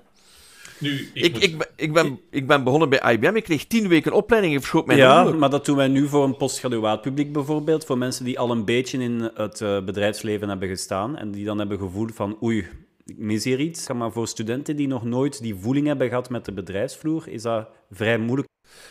[0.81, 3.35] Nu, ik, ik, ik, ben, ik, ben, ik ben begonnen bij IBM.
[3.35, 4.53] Ik kreeg tien weken opleiding.
[4.53, 7.85] Ik verschoot mijn Ja, maar dat doen wij nu voor een postgraduaat publiek bijvoorbeeld.
[7.85, 11.17] Voor mensen die al een beetje in het uh, bedrijfsleven hebben gestaan.
[11.17, 12.67] En die dan hebben gevoeld van oei,
[13.05, 13.91] ik mis hier iets.
[13.91, 17.67] Maar voor studenten die nog nooit die voeling hebben gehad met de bedrijfsvloer, is dat
[17.91, 18.47] vrij moeilijk.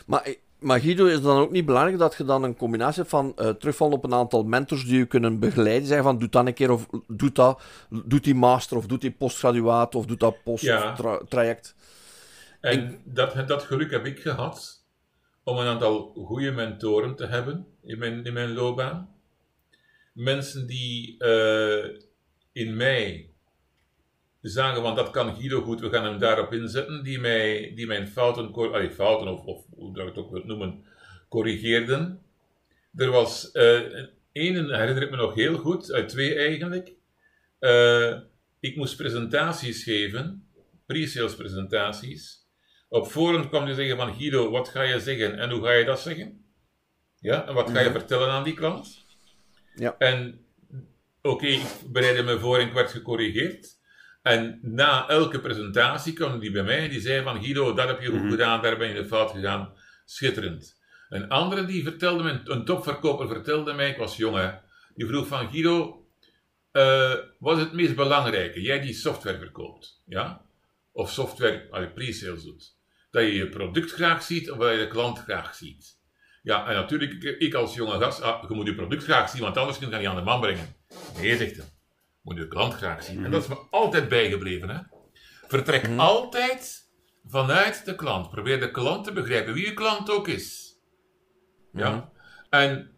[0.07, 3.11] Maar maar Guido, is het dan ook niet belangrijk dat je dan een combinatie hebt
[3.11, 5.87] van uh, terugvallen op een aantal mentors die je kunnen begeleiden?
[5.87, 7.63] Zeggen van, doe dat een keer, of doe dat,
[8.05, 11.75] doe die master, of doe die postgraduaat, of doe dat posttraject.
[12.61, 12.71] Ja.
[12.71, 14.85] En dat, dat geluk heb ik gehad,
[15.45, 19.15] om een aantal goede mentoren te hebben in mijn, in mijn loopbaan.
[20.13, 21.85] Mensen die uh,
[22.53, 23.30] in mij
[24.41, 28.09] zagen van dat kan Guido goed, we gaan hem daarop inzetten, die, mij, die mijn
[28.09, 30.85] fouten, allee, fouten of, of hoe dat ik het ook wil noemen,
[31.29, 32.23] corrigeerden.
[32.97, 36.93] Er was uh, één, herinner ik me nog heel goed, uit twee eigenlijk.
[37.61, 38.19] Uh,
[38.61, 40.49] ik moest presentaties geven,
[40.87, 42.49] pre-sales presentaties.
[42.89, 45.85] Op voorhand kwam hij zeggen van Guido, wat ga je zeggen en hoe ga je
[45.85, 46.45] dat zeggen?
[47.21, 47.99] Ja, en wat ga je mhm.
[47.99, 49.05] vertellen aan die klant?
[49.75, 49.95] Ja.
[49.99, 50.45] En
[51.23, 53.79] oké, ik bereidde me voor en ik werd gecorrigeerd.
[54.31, 58.01] En na elke presentatie kwam die bij mij en die zei van Guido, dat heb
[58.01, 58.31] je goed mhm.
[58.31, 59.73] gedaan, daar ben je de fout gegaan.
[60.05, 60.79] Schitterend.
[61.09, 64.51] Een andere die vertelde me, een topverkoper vertelde mij, ik was jong hè,
[64.95, 66.07] die vroeg van Guido,
[66.73, 68.61] uh, wat is het meest belangrijke?
[68.61, 70.45] Jij die software verkoopt, ja?
[70.93, 72.77] Of software, als je pre-sales doet.
[73.11, 75.99] Dat je je product graag ziet of dat je de klant graag ziet.
[76.43, 79.57] Ja, en natuurlijk, ik als jonge gast, ah, je moet je product graag zien, want
[79.57, 80.75] anders kun je het niet aan de man brengen.
[81.17, 81.80] Nee, zegt hij
[82.31, 83.25] moet je klant graag zien.
[83.25, 84.69] En dat is me altijd bijgebleven.
[84.69, 84.81] Hè?
[85.49, 86.01] Vertrek mhm.
[86.01, 86.89] altijd
[87.27, 88.31] vanuit de klant.
[88.31, 90.77] Probeer de klant te begrijpen, wie je klant ook is.
[91.73, 91.91] Ja?
[91.91, 92.05] Mhm.
[92.51, 92.91] En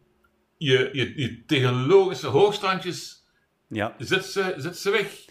[0.57, 3.27] je, je, je technologische hoogstandjes,
[3.69, 3.95] ja.
[3.99, 5.25] zet, ze, zet ze weg.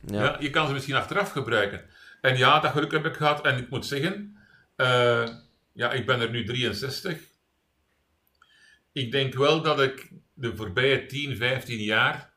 [0.00, 0.22] Ja.
[0.22, 0.36] ja.
[0.40, 1.84] je kan ze misschien achteraf gebruiken.
[2.20, 3.44] En ja, dat geluk heb ik gehad.
[3.44, 4.36] En ik moet zeggen,
[4.76, 5.28] uh,
[5.72, 7.18] ja, ik ben er nu 63.
[8.92, 12.33] Ik denk wel dat ik de voorbije 10, 15 jaar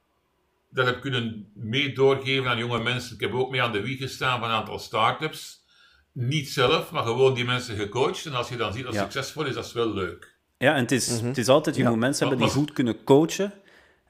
[0.69, 3.15] dat heb kunnen mee doorgeven aan jonge mensen.
[3.15, 5.65] Ik heb ook mee aan de wieg gestaan van een aantal start-ups.
[6.13, 8.25] Niet zelf, maar gewoon die mensen gecoacht.
[8.25, 10.35] En als je dan ziet dat succesvol is, dat is wel leuk.
[10.57, 11.27] Ja, en het is, mhm.
[11.27, 11.89] het is altijd, je ja.
[11.89, 13.53] moet mensen hebben die goed kunnen coachen.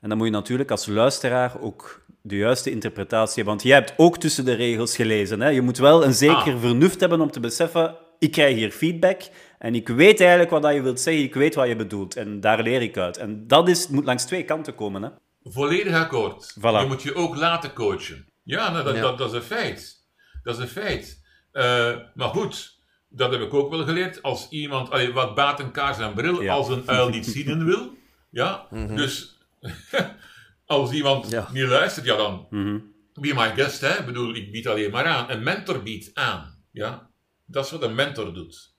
[0.02, 3.54] En dan moet je natuurlijk als luisteraar ook de juiste interpretatie hebben.
[3.54, 5.42] Want jij hebt ook tussen de regels gelezen.
[5.42, 5.50] Hè?
[5.50, 6.60] Je moet wel een zeker ah.
[6.60, 9.22] vernuft hebben om te beseffen, ik krijg hier feedback
[9.60, 12.16] en ik weet eigenlijk wat je wilt zeggen, ik weet wat je bedoelt.
[12.16, 13.18] En daar leer ik uit.
[13.18, 15.02] En dat is, moet langs twee kanten komen.
[15.02, 15.10] Hè?
[15.50, 16.54] Volledig akkoord.
[16.62, 18.30] Je moet je ook laten coachen.
[18.44, 20.06] Ja, nou, dat, Dat, dat, is een feit.
[20.44, 21.22] Dat is een feit.
[21.54, 22.80] Uh, maar goed,
[23.10, 24.24] dat heb ik ook wel geleerd.
[24.24, 27.98] Als iemand, allee, wat baat een kaars en bril, als een uil niet zien wil.
[28.30, 28.96] Ja, mm -hmm.
[28.96, 29.38] dus
[30.66, 31.50] als iemand ja.
[31.52, 32.94] niet luistert, ja dan, mm -hmm.
[33.14, 34.00] be my guest, hè.
[34.00, 35.30] Ik bedoel, ik bied alleen maar aan.
[35.32, 36.64] Een mentor biedt aan.
[36.72, 37.10] Ja,
[37.46, 38.76] dat is wat een mentor doet.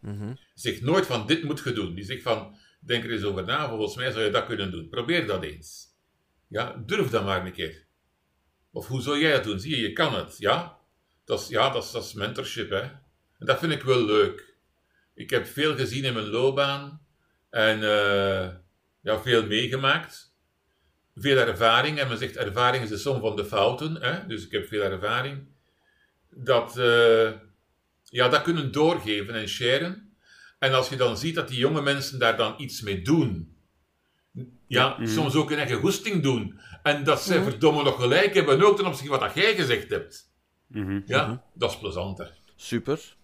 [0.00, 0.38] Mm -hmm.
[0.54, 1.94] Zegt nooit van, dit moet je doen.
[1.94, 2.54] Die zegt van,
[2.86, 4.88] Denk er eens over na, volgens mij zou je dat kunnen doen.
[4.88, 5.86] Probeer dat eens.
[6.48, 7.86] Ja, durf dat maar een keer.
[8.72, 9.60] Of hoe zou jij dat doen?
[9.60, 10.78] Zie je, je kan het, ja?
[11.24, 12.80] Dat is, ja, dat is, dat mentorship, hè.
[13.38, 14.54] En dat vind ik wel leuk.
[15.14, 17.06] Ik heb veel gezien in mijn loopbaan.
[17.50, 18.48] En uh,
[19.00, 20.34] ja, veel meegemaakt.
[21.14, 21.98] Veel ervaring.
[21.98, 24.02] En men zegt, ervaring is de som van de fouten.
[24.02, 24.26] Hè?
[24.26, 25.46] Dus ik heb veel ervaring.
[26.30, 27.32] Dat, uh,
[28.02, 30.03] ja, dat kunnen doorgeven en sharen.
[30.64, 33.56] En als je dan ziet dat die jonge mensen daar dan iets mee doen,
[34.66, 35.06] ja, mhm.
[35.06, 37.44] soms ook een eigen goesting doen, en dat zij mm.
[37.44, 40.32] verdomme nog gelijk hebben, ook ten opzichte van wat jij gezegd hebt,
[40.66, 41.00] mhm.
[41.06, 41.36] ja, mhm.
[41.54, 42.32] dat is plezanter.
[42.56, 43.16] Super.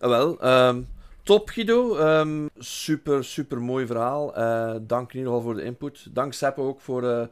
[0.00, 0.88] Uh, wel, um,
[1.22, 1.98] top Guido.
[1.98, 4.38] Um, super, super mooi verhaal.
[4.38, 6.06] Uh, dank in ieder geval voor de input.
[6.10, 7.24] Dank Seppe ook voor uh,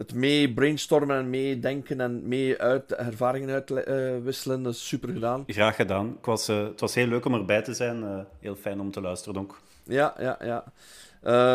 [0.00, 4.62] het mee brainstormen en mee denken en mee uit, ervaringen uitwisselen.
[4.62, 5.44] dat is super gedaan.
[5.46, 6.16] Graag gedaan.
[6.18, 8.26] Ik was, het was heel leuk om erbij te zijn.
[8.38, 9.60] heel fijn om te luisteren ook.
[9.82, 10.64] Ja, ja, ja.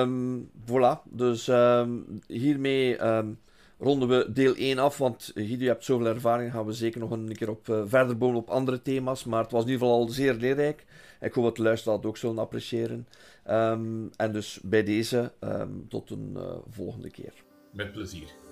[0.02, 1.02] Um, voilà.
[1.04, 3.40] Dus um, hiermee um,
[3.80, 4.98] ronden we deel 1 af.
[4.98, 6.52] Want Guido, je hebt zoveel ervaring.
[6.52, 9.24] Gaan we zeker nog een keer op uh, verder bomen op andere thema's.
[9.24, 10.86] Maar het was in ieder geval al zeer leerrijk.
[11.22, 13.08] Ik hoop dat de luisteraars dat ook zullen appreciëren.
[14.16, 15.32] en dus bij deze,
[15.90, 16.38] tot een
[16.70, 17.45] volgende keer.
[17.76, 18.45] Met plezier.